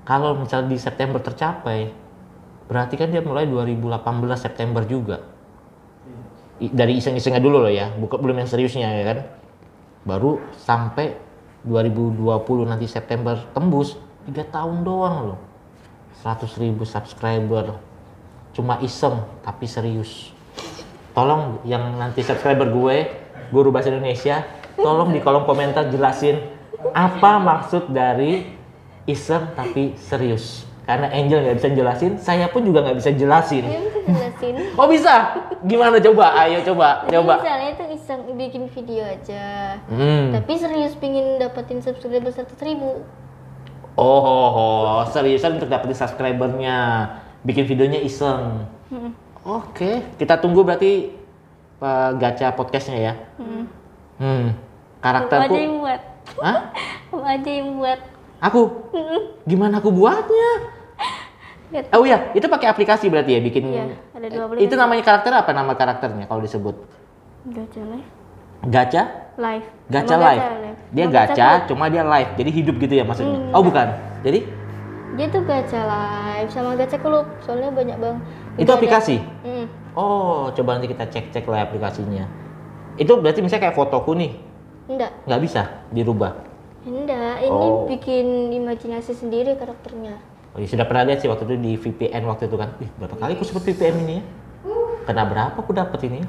Kalau 0.03 0.35
misalnya 0.35 0.75
di 0.75 0.79
September 0.79 1.19
tercapai, 1.23 1.87
berarti 2.67 2.99
kan 2.99 3.07
dia 3.07 3.23
mulai 3.23 3.47
2018 3.47 4.39
September 4.39 4.83
juga. 4.83 5.23
I- 6.59 6.71
Dari 6.71 6.99
iseng-isengnya 6.99 7.39
dulu 7.39 7.63
loh 7.63 7.71
ya, 7.71 7.91
bukan 7.95 8.19
belum 8.19 8.43
yang 8.43 8.49
seriusnya 8.49 8.87
ya 8.91 9.03
kan. 9.15 9.19
Baru 10.03 10.43
sampai 10.59 11.15
2020 11.63 12.67
nanti 12.67 12.85
September 12.91 13.39
tembus 13.55 13.95
3 14.27 14.43
tahun 14.43 14.83
doang 14.83 15.15
loh. 15.33 15.39
100 16.19 16.59
ribu 16.59 16.83
subscriber. 16.83 17.79
Cuma 18.51 18.79
iseng 18.83 19.23
tapi 19.43 19.65
serius. 19.65 20.35
Tolong 21.15 21.63
yang 21.63 21.95
nanti 21.95 22.21
subscriber 22.25 22.67
gue, 22.67 23.07
guru 23.55 23.71
bahasa 23.71 23.91
Indonesia, 23.91 24.43
tolong 24.75 25.15
di 25.15 25.23
kolom 25.23 25.47
komentar 25.47 25.87
jelasin 25.87 26.41
apa 26.91 27.39
maksud 27.39 27.93
dari 27.93 28.62
iseng 29.05 29.51
tapi 29.55 29.95
serius. 29.99 30.67
Karena 30.83 31.07
Angel 31.15 31.39
nggak 31.47 31.57
bisa 31.63 31.69
jelasin, 31.71 32.13
saya 32.19 32.51
pun 32.51 32.67
juga 32.67 32.83
nggak 32.83 32.99
bisa 32.99 33.11
jelasin. 33.15 33.63
Bisa 33.63 33.99
jelasin. 34.03 34.53
Oh 34.79 34.87
bisa? 34.91 35.31
Gimana 35.63 35.95
coba? 36.03 36.35
Ayo 36.43 36.59
coba, 36.67 37.07
Jadi 37.07 37.15
coba. 37.15 37.33
misalnya 37.39 37.69
itu 37.71 37.85
iseng 37.95 38.21
bikin 38.35 38.63
video 38.67 39.03
aja. 39.07 39.79
Hmm. 39.87 40.35
Tapi 40.35 40.59
serius 40.59 40.91
pingin 40.99 41.39
dapetin 41.39 41.79
subscriber 41.79 42.27
100 42.27 42.51
ribu. 42.67 42.99
Oh, 43.95 44.21
oh, 44.25 44.49
oh, 44.51 45.01
seriusan 45.07 45.55
untuk 45.55 45.71
dapetin 45.71 45.95
subscribernya. 45.95 46.77
Bikin 47.47 47.63
videonya 47.63 48.03
iseng. 48.03 48.67
Hmm. 48.91 49.15
Oke, 49.43 50.03
kita 50.19 50.35
tunggu 50.43 50.67
berarti 50.67 51.15
eh, 51.79 52.09
gacha 52.19 52.51
podcastnya 52.51 52.97
ya. 52.99 53.13
Hmm. 53.39 53.63
Hmm. 54.19 54.45
Apa 54.99 55.21
aja 55.21 55.27
Karakterku. 55.29 55.55
yang 55.55 55.75
buat? 55.79 56.01
Hah? 56.43 56.59
Aja 57.35 57.51
yang 57.51 57.69
buat? 57.79 57.99
Aku? 58.43 58.91
Gimana 59.47 59.79
aku 59.79 59.89
buatnya? 59.89 60.51
Oh 61.95 62.06
iya, 62.06 62.29
itu 62.38 62.45
pakai 62.45 62.69
aplikasi 62.69 63.10
berarti 63.10 63.34
ya 63.34 63.41
bikin. 63.41 63.63
Iya, 63.65 63.97
ada 64.13 64.27
dua 64.29 64.45
Itu 64.62 64.77
namanya 64.77 65.01
karakter 65.01 65.32
apa 65.34 65.51
nama 65.56 65.73
karakternya 65.73 66.29
kalau 66.29 66.43
disebut? 66.43 66.75
Gacha 67.49 67.82
live. 67.82 68.10
Gacha? 68.69 69.03
Live. 69.41 69.65
Gacha 69.89 70.15
live. 70.15 70.43
Dia 70.93 71.06
gacha, 71.10 71.47
klub. 71.65 71.73
cuma 71.73 71.89
dia 71.89 72.06
live. 72.06 72.32
Jadi 72.38 72.49
hidup 72.53 72.75
gitu 72.77 72.93
ya 72.93 73.03
maksudnya. 73.03 73.39
Hmm, 73.41 73.56
oh, 73.58 73.63
bukan. 73.65 73.88
Jadi 74.21 74.39
Dia 75.13 75.27
tuh 75.29 75.41
gacha 75.45 75.82
live 75.86 76.49
sama 76.53 76.77
gacha 76.77 76.97
klub. 77.01 77.25
Soalnya 77.41 77.73
banyak 77.73 77.97
bang. 77.97 78.17
itu 78.53 78.62
Udah 78.62 78.65
ada- 78.69 78.77
aplikasi. 78.77 79.15
Hmm. 79.41 79.65
Oh, 79.97 80.53
coba 80.53 80.77
nanti 80.77 80.93
kita 80.93 81.10
cek-cek 81.10 81.45
lah 81.49 81.65
aplikasinya. 81.65 82.25
Itu 83.01 83.17
berarti 83.17 83.41
misalnya 83.41 83.69
kayak 83.69 83.77
fotoku 83.77 84.13
nih, 84.13 84.38
Enggak. 84.86 85.10
nggak 85.25 85.41
bisa 85.41 85.62
dirubah. 85.89 86.38
Enggak, 86.86 87.17
ini 87.43 87.67
Oh. 87.69 87.86
bikin 87.91 88.56
imajinasi 88.56 89.12
sendiri 89.12 89.60
karakternya. 89.60 90.15
Oh, 90.53 90.62
iya, 90.62 90.69
sudah 90.69 90.86
pernah 90.86 91.03
lihat 91.10 91.19
sih 91.19 91.29
waktu 91.29 91.43
itu 91.49 91.56
di 91.58 91.73
VPN 91.75 92.23
waktu 92.29 92.45
itu 92.47 92.56
kan. 92.56 92.77
Ih, 92.79 92.89
berapa 93.01 93.15
kali 93.17 93.32
aku 93.36 93.43
sebut 93.43 93.63
VPN 93.73 93.95
ini 94.06 94.13
ya? 94.21 94.23
Kena 95.03 95.27
berapa 95.27 95.58
aku 95.60 95.75
dapet 95.75 95.99
ini 96.08 96.23
ya? 96.23 96.27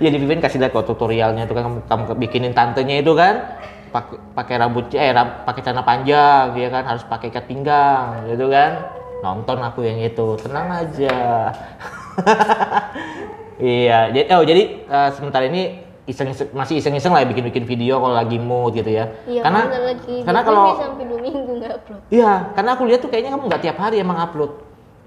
ya 0.02 0.08
di 0.08 0.18
VPN 0.18 0.40
kasih 0.40 0.58
lihat 0.62 0.72
kok 0.72 0.86
tutorialnya 0.88 1.44
itu 1.44 1.52
kan 1.52 1.62
kamu, 1.68 1.78
kamu 1.84 2.02
bikinin 2.16 2.52
tantenya 2.56 3.02
itu 3.04 3.12
kan 3.12 3.60
pakai 3.92 4.16
pakai 4.34 4.54
rambut 4.60 4.84
eh 4.92 5.14
pakai 5.14 5.60
celana 5.62 5.86
panjang 5.86 6.52
ya 6.58 6.68
kan 6.68 6.84
harus 6.84 7.04
pakai 7.06 7.32
ikat 7.32 7.44
pinggang 7.48 8.26
gitu 8.28 8.50
kan 8.50 8.92
nonton 9.24 9.58
aku 9.62 9.86
yang 9.86 9.96
itu 10.02 10.36
tenang 10.42 10.68
aja 10.68 11.16
iya 13.62 14.10
jadi 14.12 14.26
oh 14.36 14.44
jadi 14.44 14.62
eh, 14.84 15.10
sementara 15.16 15.48
ini 15.48 15.85
iseng, 16.06 16.30
masih 16.54 16.78
iseng-iseng 16.78 17.10
lah 17.10 17.22
ya 17.22 17.28
bikin-bikin 17.28 17.66
video 17.66 17.98
kalau 17.98 18.14
lagi 18.14 18.38
mood 18.38 18.72
gitu 18.72 18.88
ya 18.88 19.10
Iya, 19.26 19.42
karena 19.42 19.60
lagi. 19.66 20.16
karena 20.22 20.40
kalau 20.40 20.64
sampai 20.78 21.04
dua 21.04 21.20
minggu 21.20 21.50
nggak 21.58 21.72
upload. 21.76 22.00
Iya, 22.08 22.32
karena 22.54 22.70
aku 22.72 22.82
lihat 22.86 23.00
tuh 23.02 23.10
kayaknya 23.10 23.30
kamu 23.34 23.44
nggak 23.46 23.62
tiap 23.62 23.76
hari 23.76 23.96
emang 23.98 24.16
upload. 24.16 24.52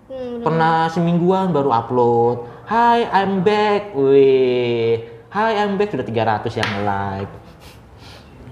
Hmm, 0.10 0.42
Pernah 0.42 0.90
semingguan 0.90 1.50
baru 1.50 1.70
upload. 1.70 2.38
Hai, 2.66 3.06
I'm 3.08 3.42
back. 3.42 3.94
Wih. 3.94 5.06
Hai, 5.30 5.52
I'm 5.58 5.78
back 5.78 5.90
sudah 5.90 6.04
300 6.04 6.50
yang 6.58 6.72
like. 6.84 7.32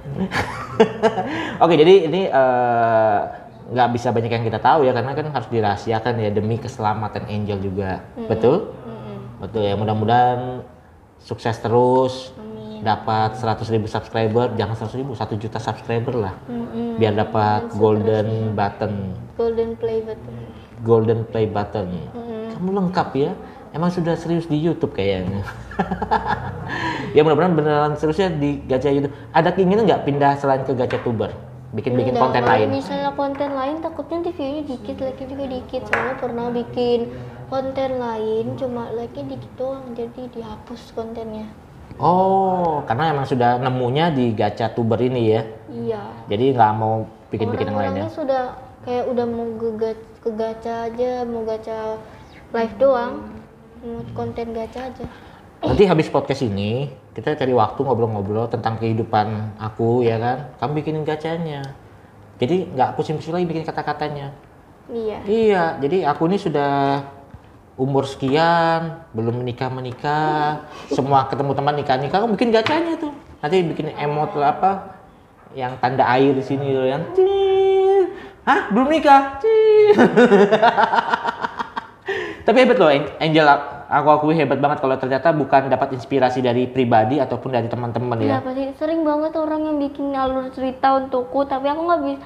Oke, 1.63 1.73
jadi 1.75 2.07
ini 2.07 2.21
eh, 2.29 3.17
nggak 3.67 3.89
bisa 3.91 4.15
banyak 4.15 4.31
yang 4.31 4.45
kita 4.45 4.63
tahu 4.63 4.87
ya 4.87 4.95
karena 4.95 5.11
kan 5.11 5.27
harus 5.27 5.49
dirahasiakan 5.51 6.13
ya 6.17 6.29
demi 6.31 6.55
keselamatan 6.55 7.27
Angel 7.27 7.59
juga. 7.59 8.05
Betul? 8.15 8.71
Mm-mm. 8.85 9.43
Betul 9.43 9.61
ya. 9.65 9.73
Mudah-mudahan 9.75 10.56
sukses 11.21 11.55
terus. 11.59 12.31
Amin. 12.37 12.85
Dapat 12.85 13.41
100.000 13.41 13.83
subscriber, 13.89 14.53
jangan 14.53 14.75
100.000, 14.77 15.01
1 15.01 15.43
juta 15.43 15.57
subscriber 15.57 16.13
lah. 16.13 16.35
Mm-mm. 16.45 17.01
Biar 17.01 17.17
dapat 17.17 17.73
golden 17.73 18.53
button. 18.53 19.17
Golden 19.37 19.73
play 19.77 20.01
button. 20.01 20.35
golden 20.85 21.19
play 21.25 21.45
button. 21.49 21.89
Mm-mm. 21.89 22.53
Kamu 22.53 22.69
lengkap 22.69 23.09
ya. 23.17 23.31
Emang 23.73 23.89
sudah 23.91 24.13
serius 24.17 24.45
di 24.49 24.57
YouTube 24.57 24.93
kayaknya. 24.93 25.41
ya 27.15 27.21
mudah-mudahan 27.25 27.53
beneran 27.53 27.93
seriusnya 27.97 28.33
di 28.33 28.61
gacha 28.65 28.89
YouTube. 28.89 29.13
Ada 29.33 29.53
keinginan 29.53 29.85
nggak 29.85 30.05
pindah 30.05 30.33
selain 30.37 30.61
ke 30.65 30.73
gacha 30.73 30.97
tuber? 31.01 31.33
Bikin-bikin 31.75 32.15
Enggak, 32.15 32.31
konten 32.31 32.43
lain. 32.47 32.67
Misalnya 32.71 33.11
konten 33.11 33.51
lain 33.51 33.75
takutnya 33.83 34.31
view-nya 34.31 34.63
dikit, 34.63 34.95
like 35.03 35.23
juga 35.27 35.45
dikit. 35.51 35.81
Soalnya 35.91 36.15
pernah 36.15 36.47
bikin 36.47 36.99
konten 37.51 37.91
lain 37.99 38.45
cuma 38.55 38.87
like-nya 38.95 39.35
dikit 39.35 39.51
doang, 39.59 39.83
jadi 39.91 40.21
dihapus 40.31 40.95
kontennya. 40.95 41.47
Oh, 41.97 42.85
karena 42.85 43.11
emang 43.11 43.25
sudah 43.25 43.57
nemunya 43.57 44.13
di 44.13 44.31
gacha 44.31 44.71
tuber 44.71 45.01
ini 45.01 45.21
ya. 45.33 45.41
Iya. 45.67 46.03
Jadi 46.31 46.45
nggak 46.55 46.73
mau 46.77 47.03
bikin-bikin 47.33 47.73
yang 47.73 47.79
lain 47.79 47.93
ya. 47.99 48.07
Sudah 48.13 48.43
kayak 48.87 49.09
udah 49.11 49.25
mau 49.27 49.47
ke 50.23 50.29
gacha 50.31 50.87
aja, 50.87 51.27
mau 51.27 51.43
gacha 51.43 51.99
live 52.55 52.75
doang, 52.79 53.27
mau 53.83 53.99
konten 54.15 54.55
gacha 54.55 54.87
aja. 54.87 55.05
Nanti 55.57 55.89
habis 55.89 56.05
podcast 56.13 56.45
ini 56.45 56.85
kita 57.17 57.33
cari 57.33 57.49
waktu 57.49 57.81
ngobrol-ngobrol 57.81 58.45
tentang 58.45 58.77
kehidupan 58.77 59.57
aku 59.57 60.05
ya 60.05 60.21
kan. 60.21 60.53
Kamu 60.61 60.77
bikinin 60.77 61.01
gacanya. 61.01 61.65
Jadi 62.37 62.69
nggak 62.77 62.93
pusing-pusing 62.93 63.33
lagi 63.33 63.49
bikin 63.49 63.65
kata-katanya. 63.65 64.29
Iya. 64.87 65.19
Iya, 65.25 65.63
jadi 65.81 66.07
aku 66.07 66.29
ini 66.29 66.37
sudah 66.37 67.03
umur 67.75 68.05
sekian, 68.05 69.03
belum 69.11 69.43
menikah 69.43 69.69
menikah, 69.69 70.65
semua 70.89 71.27
ketemu 71.27 71.51
teman 71.53 71.75
nikah 71.75 71.97
nikah, 71.99 72.23
aku 72.23 72.37
bikin 72.37 72.53
gacanya 72.53 72.95
tuh. 72.97 73.13
Nanti 73.43 73.57
bikin 73.67 73.93
emot 73.93 74.33
lah 74.33 74.57
apa, 74.57 74.71
yang 75.53 75.77
tanda 75.77 76.07
air 76.07 76.33
di 76.33 76.43
sini 76.45 76.73
loh, 76.73 76.87
yang 76.87 77.03
cing. 77.13 78.15
Hah, 78.47 78.71
belum 78.71 78.87
nikah? 78.87 79.37
Tapi 82.47 82.57
hebat 82.63 82.79
loh, 82.79 82.87
Ang- 82.87 83.11
Angel. 83.19 83.76
Aku 83.87 84.07
akui 84.11 84.35
hebat 84.35 84.59
banget 84.59 84.83
kalau 84.83 84.99
ternyata 84.99 85.31
bukan 85.31 85.71
dapat 85.71 85.95
inspirasi 85.95 86.43
dari 86.43 86.67
pribadi 86.67 87.23
ataupun 87.23 87.55
dari 87.55 87.71
teman-teman 87.71 88.19
ya. 88.19 88.27
Iya 88.35 88.39
pasti 88.43 88.63
sering 88.75 89.07
banget 89.07 89.31
orang 89.39 89.63
yang 89.63 89.77
bikin 89.79 90.11
alur 90.11 90.51
cerita 90.51 90.99
untukku, 90.99 91.47
tapi 91.47 91.71
aku 91.71 91.81
nggak 91.87 92.01
bisa. 92.03 92.19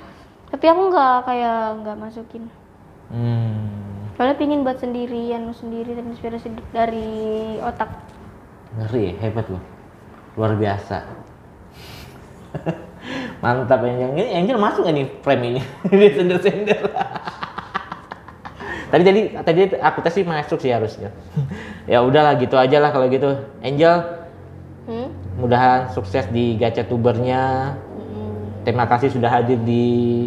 Tapi 0.49 0.65
aku 0.65 0.81
nggak 0.89 1.15
kayak 1.29 1.57
nggak 1.85 1.97
masukin. 2.01 2.43
Hmm, 3.13 3.53
Soalnya 4.17 4.35
pingin 4.41 4.65
buat 4.65 4.81
sendirian 4.81 5.53
sendiri 5.53 5.93
dan 5.93 6.09
inspirasi 6.09 6.49
dari 6.73 7.09
otak. 7.61 7.89
ngeri, 8.71 9.19
hebat 9.19 9.45
loh, 9.51 9.61
luar 10.39 10.55
biasa. 10.55 11.03
Mantap 13.43 13.81
Angel. 13.81 14.17
Ini 14.17 14.33
Angel 14.37 14.57
masuk 14.57 14.85
nggak 14.85 14.95
nih 14.95 15.07
frame 15.21 15.43
ini? 15.45 15.61
Dia 15.91 16.09
sender-sender. 16.13 16.79
Tadi 18.91 19.03
tadi 19.07 19.21
tadi 19.33 19.59
aku 19.79 20.03
tes 20.03 20.13
sih 20.13 20.27
masuk 20.27 20.59
sih 20.59 20.69
harusnya. 20.69 21.09
ya 21.87 22.03
udahlah 22.03 22.35
gitu 22.37 22.59
aja 22.59 22.77
lah 22.77 22.91
kalau 22.91 23.07
gitu. 23.07 23.39
Angel, 23.63 24.19
Hmm? 24.81 25.13
mudahan 25.37 25.87
sukses 25.89 26.25
di 26.29 26.57
gacha 26.57 26.83
tubernya. 26.83 27.77
Mm-mm. 27.95 28.65
Terima 28.65 28.85
kasih 28.85 29.13
sudah 29.13 29.29
hadir 29.29 29.61
di 29.61 29.85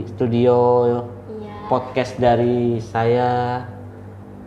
studio 0.08 0.56
Iya. 0.86 1.52
podcast 1.68 2.16
dari 2.16 2.78
saya. 2.80 3.62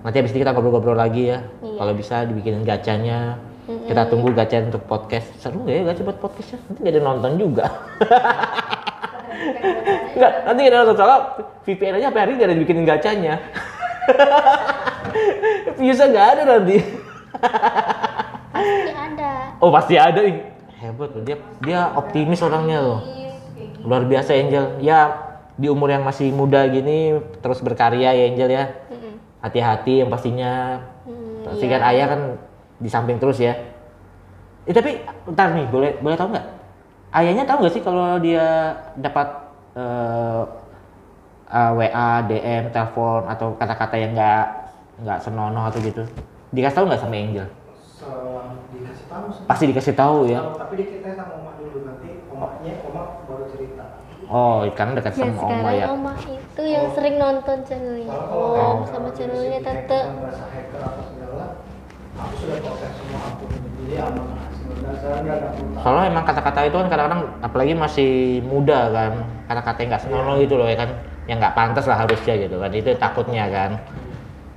Nanti 0.02 0.16
habis 0.18 0.32
ini 0.32 0.42
kita 0.42 0.56
ngobrol-ngobrol 0.56 0.96
lagi 0.96 1.30
ya. 1.30 1.44
Iya. 1.60 1.76
Kalau 1.78 1.94
bisa 1.94 2.24
dibikinin 2.24 2.64
gacanya. 2.64 3.36
Kita 3.68 4.08
tunggu 4.08 4.32
gacha 4.32 4.64
untuk 4.64 4.88
podcast. 4.88 5.28
Seru 5.44 5.68
nggak 5.68 5.76
ya 5.76 5.84
gacha 5.92 6.02
buat 6.02 6.20
podcast 6.24 6.56
ya? 6.56 6.60
Nanti 6.72 6.88
ada 6.88 7.00
nonton 7.04 7.32
juga. 7.36 7.66
Enggak, 10.16 10.32
nanti 10.48 10.62
ada 10.66 10.76
nonton 10.82 10.96
soalnya 10.98 11.20
VPN 11.62 11.94
aja 12.00 12.06
sampai 12.10 12.22
hari 12.24 12.30
ini 12.32 12.38
nggak 12.40 12.48
ada 12.48 12.56
dibikinin 12.58 12.86
gacanya. 12.88 13.34
Viewsnya 15.78 16.08
nggak 16.10 16.28
ada 16.34 16.42
nanti. 16.46 16.78
Pasti 18.54 18.92
ada. 18.94 19.32
Oh 19.62 19.70
pasti 19.70 19.96
ada. 20.00 20.22
Hebat 20.78 21.10
loh 21.18 21.24
dia 21.26 21.38
dia 21.62 21.80
optimis 21.98 22.42
orangnya 22.42 22.80
loh. 22.82 23.02
Luar 23.84 24.06
biasa 24.06 24.34
Angel. 24.38 24.78
Ya 24.82 25.26
di 25.58 25.68
umur 25.74 25.90
yang 25.90 26.06
masih 26.06 26.30
muda 26.30 26.66
gini 26.70 27.18
terus 27.42 27.62
berkarya 27.62 28.14
ya 28.14 28.24
Angel 28.30 28.50
ya. 28.50 28.64
Hati-hati 29.42 30.06
yang 30.06 30.10
pastinya. 30.10 30.82
Pasti 31.46 31.66
kan 31.70 31.82
ayah 31.94 32.06
kan 32.12 32.22
di 32.78 32.90
samping 32.90 33.18
terus 33.18 33.42
ya. 33.42 33.56
Eh 34.68 34.74
tapi 34.76 35.00
ntar 35.32 35.56
nih 35.56 35.66
boleh 35.72 35.92
boleh 36.04 36.18
tahu 36.20 36.36
nggak? 36.36 36.48
Ayahnya 37.16 37.48
tahu 37.48 37.64
nggak 37.64 37.74
sih 37.74 37.84
kalau 37.86 38.20
dia 38.20 38.76
dapat 39.00 39.28
eh, 39.80 40.44
eh, 41.48 41.72
WA, 41.74 42.10
DM, 42.28 42.64
telepon 42.72 43.28
atau 43.28 43.56
kata-kata 43.56 43.96
yang 43.96 44.12
nggak 44.16 44.46
nggak 45.04 45.20
senonoh 45.24 45.64
atau 45.68 45.80
gitu? 45.82 46.04
Dikasih 46.52 46.76
tahu 46.82 46.86
nggak 46.92 47.02
sama 47.02 47.16
Angel? 47.16 47.48
Dikasih 48.68 49.06
tahu 49.08 49.26
sih. 49.32 49.44
Pasti 49.48 49.64
dikasih 49.72 49.94
tahu 49.96 50.18
ya. 50.28 50.40
Tahu, 50.44 50.60
tapi 50.60 50.74
diceritain 50.80 51.16
sama 51.16 51.34
oma 51.40 51.52
dulu 51.60 51.78
nanti 51.88 52.10
omanya 52.28 52.74
oma 52.88 53.02
baru 53.26 53.46
cerita. 53.52 53.86
Oh, 54.28 54.68
karena 54.76 55.00
dekat 55.00 55.16
Ya 55.16 55.20
sama 55.24 55.40
Oma 55.48 55.72
ya. 55.72 55.86
Oma 55.88 56.14
itu 56.20 56.64
yang 56.68 56.92
sering 56.92 57.16
nonton 57.16 57.64
channelnya 57.64 58.12
Om 58.12 58.28
kalau 58.28 58.84
sama 58.84 59.10
channelnya 59.16 59.60
Tante. 59.64 60.00
hacker, 60.04 60.20
bahasa 60.20 60.46
hacker 60.52 60.82
apa 60.84 61.02
segala, 61.08 61.46
aku 62.20 62.34
sudah 62.44 62.58
proses 62.60 62.92
semua 62.92 63.22
jadi 63.88 63.96
aman 64.04 64.28
Soalnya 65.80 66.04
emang 66.12 66.26
kata-kata 66.28 66.60
itu 66.68 66.76
kan 66.76 66.88
kadang-kadang 66.92 67.22
apalagi 67.40 67.72
masih 67.72 68.12
muda 68.44 68.92
kan, 68.92 69.12
kata-kata 69.48 69.78
yang 69.80 69.90
nggak 69.96 70.04
senonoh 70.04 70.36
gitu 70.44 70.56
loh 70.60 70.68
ya 70.68 70.76
kan, 70.76 70.90
yang 71.28 71.38
nggak 71.44 71.54
pantas 71.54 71.86
lah 71.86 72.08
harusnya 72.08 72.34
gitu 72.40 72.56
kan, 72.58 72.72
itu 72.72 72.90
takutnya 72.96 73.46
kan. 73.52 73.72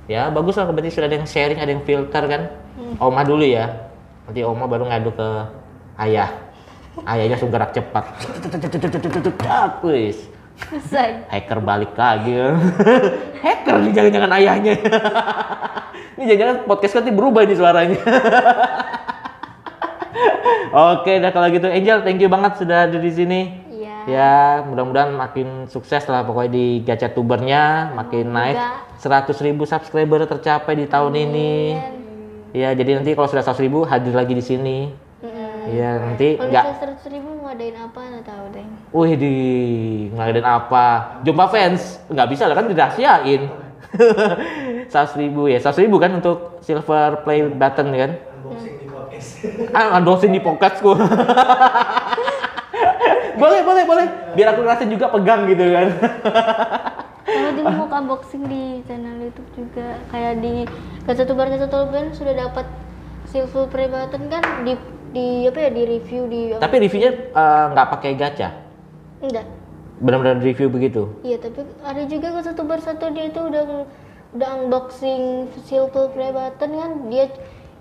Ya 0.09 0.27
bagus 0.31 0.57
lah 0.57 0.67
berarti 0.67 0.91
sudah 0.91 1.07
ada 1.07 1.15
yang 1.19 1.27
sharing, 1.29 1.59
ada 1.59 1.71
yang 1.71 1.83
filter 1.83 2.23
kan. 2.25 2.41
Oma 2.97 3.21
dulu 3.27 3.45
ya, 3.45 3.91
nanti 4.27 4.41
Oma 4.41 4.65
baru 4.65 4.87
ngadu 4.87 5.11
ke 5.13 5.27
ayah. 6.01 6.31
Ayahnya 7.07 7.39
langsung 7.39 7.51
gerak 7.53 7.71
cepat. 7.71 8.03
Wis. 9.83 10.27
Hacker 11.31 11.59
balik 11.63 11.95
lagi. 11.95 12.35
Hacker 13.39 13.75
nih 13.79 13.91
jangan-jangan 13.95 14.31
ayahnya. 14.35 14.73
ini 16.19 16.23
jangan-jangan 16.27 16.57
podcast 16.67 16.93
nanti 16.99 17.11
berubah 17.15 17.47
nih 17.47 17.57
suaranya. 17.57 17.99
Oke, 20.71 21.19
dah 21.19 21.31
kalau 21.35 21.51
gitu 21.51 21.67
Angel, 21.67 21.99
thank 22.03 22.19
you 22.19 22.31
banget 22.31 22.59
sudah 22.59 22.87
ada 22.87 22.95
di 22.99 23.11
sini. 23.11 23.60
Iya. 24.05 24.61
Ya, 24.61 24.65
mudah-mudahan 24.65 25.11
makin 25.13 25.69
sukses 25.69 26.05
lah 26.09 26.25
pokoknya 26.25 26.51
di 26.53 26.65
gacha 26.81 27.11
tubernya, 27.11 27.93
makin 27.93 28.33
naik. 28.33 28.57
100.000 29.01 29.47
ribu 29.49 29.63
subscriber 29.65 30.25
tercapai 30.29 30.77
di 30.77 30.85
tahun 30.85 31.13
ini. 31.17 31.53
Ya, 32.53 32.75
jadi 32.75 32.99
nanti 32.99 33.15
kalau 33.17 33.29
sudah 33.29 33.45
100.000 33.45 33.65
ribu 33.65 33.79
hadir 33.87 34.13
lagi 34.13 34.33
di 34.37 34.43
sini. 34.43 34.77
Mm-mm. 35.21 35.77
Ya, 35.77 36.01
nanti 36.01 36.37
Kalau 36.37 36.49
nggak 36.49 36.65
seratus 36.81 37.05
ribu 37.13 37.29
ngadain 37.45 37.77
apa 37.77 37.99
nggak 38.01 38.25
tahu 38.25 38.45
deh. 38.53 38.65
Wih 38.91 39.13
di 39.17 39.35
ngadain 40.13 40.45
apa? 40.45 40.85
Jumpa 41.21 41.45
fans 41.49 42.01
nggak 42.09 42.27
bisa 42.29 42.49
lah 42.49 42.55
kan 42.57 42.65
dirahasiain. 42.69 43.41
Seratus 44.91 45.15
ribu 45.19 45.51
ya, 45.51 45.59
seratus 45.59 45.83
ribu 45.83 45.99
kan 45.99 46.15
untuk 46.15 46.63
silver 46.63 47.27
play 47.27 47.43
button 47.43 47.91
kan? 47.91 48.11
unboxing 48.41 48.75
di 48.79 48.87
podcast. 48.87 49.29
Ah, 49.75 49.87
unboxing 49.99 50.31
di 50.31 50.41
podcastku. 50.41 50.91
Boleh, 53.41 53.59
boleh, 53.65 53.83
boleh. 53.89 54.05
Biar 54.37 54.47
aku 54.53 54.61
ngerasain 54.61 54.89
juga 54.93 55.09
pegang 55.09 55.49
gitu 55.49 55.65
kan. 55.73 55.87
Kalau 57.21 57.51
juga 57.57 57.69
mau 57.73 57.87
unboxing 57.89 58.43
di 58.45 58.63
channel 58.85 59.17
YouTube 59.17 59.49
juga 59.57 59.97
kayak 60.13 60.41
di 60.41 60.65
Gacha 61.05 61.23
Tubar 61.25 61.47
Gacha 61.49 61.67
Tubar 61.69 62.05
sudah 62.13 62.33
dapat 62.33 62.65
silver 63.29 63.65
button 63.69 64.23
kan 64.29 64.43
di 64.67 64.73
di 65.11 65.27
apa 65.47 65.59
ya 65.59 65.69
di 65.69 65.83
review 65.85 66.21
di 66.27 66.41
Tapi 66.57 66.75
reviewnya 66.81 67.11
eh, 67.31 67.65
nggak 67.71 67.87
pakai 67.97 68.11
gacha, 68.17 68.49
enggak 69.21 69.45
benar-benar 70.01 70.41
review 70.41 70.67
begitu. 70.67 71.13
Iya 71.21 71.37
tapi 71.37 71.61
ada 71.85 72.01
juga 72.09 72.27
Gacha 72.33 72.51
Tubar 72.57 72.81
satu 72.81 73.13
dia 73.13 73.29
itu 73.29 73.37
udah 73.37 73.85
udah 74.33 74.47
unboxing 74.59 75.51
silver 75.67 76.09
button 76.09 76.71
kan 76.73 76.91
dia 77.07 77.29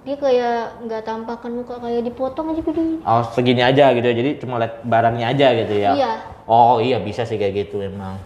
dia 0.01 0.17
kayak 0.17 0.81
nggak 0.89 1.03
tampakkan 1.05 1.53
muka 1.53 1.77
kayak 1.77 2.09
dipotong 2.09 2.57
aja 2.57 2.63
video 2.65 3.05
Oh 3.05 3.21
segini 3.37 3.61
aja 3.61 3.93
gitu, 3.93 4.09
jadi 4.09 4.41
cuma 4.41 4.57
lihat 4.57 4.81
barangnya 4.81 5.29
aja 5.29 5.47
gitu 5.53 5.75
ya. 5.77 5.93
Iya. 5.93 6.13
Oh 6.49 6.81
iya 6.81 6.97
bisa 6.97 7.29
sih 7.29 7.37
kayak 7.37 7.69
gitu 7.69 7.85
emang. 7.85 8.17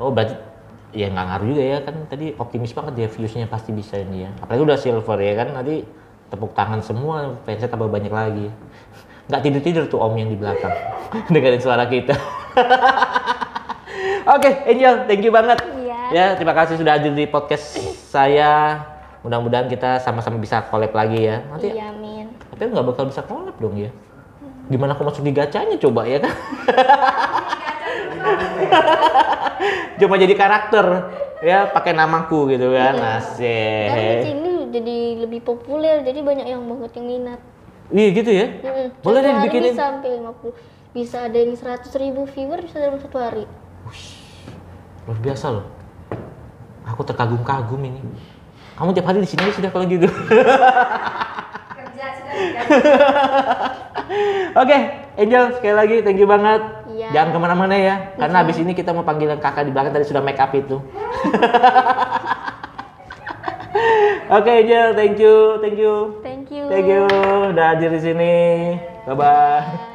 Oh 0.00 0.08
berarti 0.08 0.32
ya 0.96 1.12
nggak 1.12 1.26
ngaruh 1.28 1.46
juga 1.52 1.62
ya 1.62 1.78
kan 1.84 1.94
tadi 2.08 2.32
optimis 2.40 2.72
banget 2.72 2.92
dia 2.96 3.08
viewsnya 3.12 3.46
pasti 3.52 3.76
bisa 3.76 4.00
ini 4.00 4.24
ya. 4.24 4.30
Apalagi 4.40 4.62
udah 4.64 4.78
silver 4.80 5.18
ya 5.20 5.32
kan 5.36 5.52
nanti 5.52 5.84
tepuk 6.32 6.56
tangan 6.56 6.80
semua 6.80 7.36
fansnya 7.44 7.68
tambah 7.68 7.92
banyak 7.92 8.08
lagi. 8.08 8.48
Nggak 9.28 9.40
tidur 9.44 9.60
tidur 9.60 9.84
tuh 9.92 10.00
om 10.00 10.16
yang 10.16 10.32
di 10.32 10.40
belakang 10.40 10.72
dengerin 11.32 11.60
suara 11.60 11.84
kita. 11.84 12.16
Oke 14.24 14.50
Angel, 14.64 15.04
thank 15.04 15.20
you 15.20 15.28
banget. 15.28 15.60
Iya. 15.84 16.00
Ya 16.16 16.26
terima 16.32 16.56
kasih 16.56 16.80
sudah 16.80 16.96
hadir 16.96 17.12
di 17.12 17.28
podcast 17.28 17.76
saya. 18.08 18.93
Mudah-mudahan 19.24 19.72
kita 19.72 20.04
sama-sama 20.04 20.36
bisa 20.36 20.60
collab 20.68 20.92
lagi 20.92 21.24
ya. 21.24 21.40
Nanti 21.48 21.72
iya 21.72 21.88
min 21.96 22.14
tapi 22.54 22.70
nggak 22.70 22.86
bakal 22.86 23.10
bisa 23.10 23.26
collab 23.26 23.58
dong 23.58 23.74
ya. 23.74 23.90
Gimana 24.70 24.94
aku 24.94 25.02
masuk 25.04 25.26
di 25.26 25.34
gacanya 25.34 25.76
coba 25.76 26.06
ya 26.06 26.22
kan? 26.22 26.30
Cuma 30.00 30.16
jadi 30.16 30.34
karakter 30.38 30.86
ya 31.42 31.66
pakai 31.68 31.92
namaku 31.92 32.54
gitu 32.54 32.70
kan. 32.72 32.94
Karena 32.94 33.18
Asik. 33.18 34.30
ini 34.30 34.70
jadi 34.70 34.96
lebih 35.26 35.42
populer 35.42 36.06
jadi 36.06 36.22
banyak 36.22 36.46
yang 36.46 36.62
banget 36.64 36.90
yang 36.98 37.06
minat 37.06 37.40
Iya 37.92 38.08
gitu 38.16 38.30
ya. 38.32 38.48
Mm-mm. 38.48 38.88
Boleh 39.04 39.20
deh 39.20 39.28
hari 39.28 39.44
dibikinin. 39.44 39.76
bisa 39.76 39.84
sampai 39.84 40.16
50 40.16 40.56
bisa 40.94 41.26
ada 41.26 41.36
yang 41.36 41.52
100 41.52 41.84
ribu 42.00 42.24
viewer 42.30 42.62
bisa 42.64 42.80
dalam 42.80 42.96
satu 43.02 43.18
hari 43.18 43.44
Luar 45.04 45.18
biasa 45.20 45.52
loh. 45.52 45.66
Aku 46.88 47.04
terkagum-kagum 47.04 47.82
ini. 47.84 48.00
Kamu 48.74 48.90
tiap 48.90 49.06
hari 49.06 49.22
di 49.22 49.30
sini 49.30 49.54
sudah 49.54 49.70
kalau 49.70 49.86
gitu. 49.86 50.10
kerja 51.78 52.06
sudah 52.18 52.32
kerja. 52.34 52.60
Oke, 54.54 54.78
Angel 55.14 55.44
sekali 55.54 55.74
lagi 55.74 55.96
thank 56.02 56.18
you 56.18 56.26
banget. 56.26 56.58
Iya. 56.90 57.08
Jangan 57.14 57.30
ke 57.34 57.38
mana-mana 57.38 57.74
ya, 57.74 57.94
karena 58.18 58.42
habis 58.42 58.58
ini 58.58 58.74
kita 58.74 58.90
mau 58.90 59.06
panggil 59.06 59.30
kakak 59.38 59.66
di 59.66 59.72
belakang 59.74 59.94
tadi 59.94 60.06
sudah 60.06 60.22
make 60.22 60.38
up 60.42 60.50
itu. 60.54 60.78
Oke 64.34 64.50
Angel, 64.50 64.94
thank 64.98 65.18
you, 65.22 65.58
thank 65.62 65.78
you, 65.78 66.18
thank 66.22 66.50
you 66.50 66.64
thank 66.66 66.86
you, 66.90 67.06
udah 67.54 67.78
hadir 67.78 67.94
di 67.94 68.00
sini. 68.02 68.34
Bye 69.06 69.14
bye. 69.14 69.62
Bye. 69.62 69.93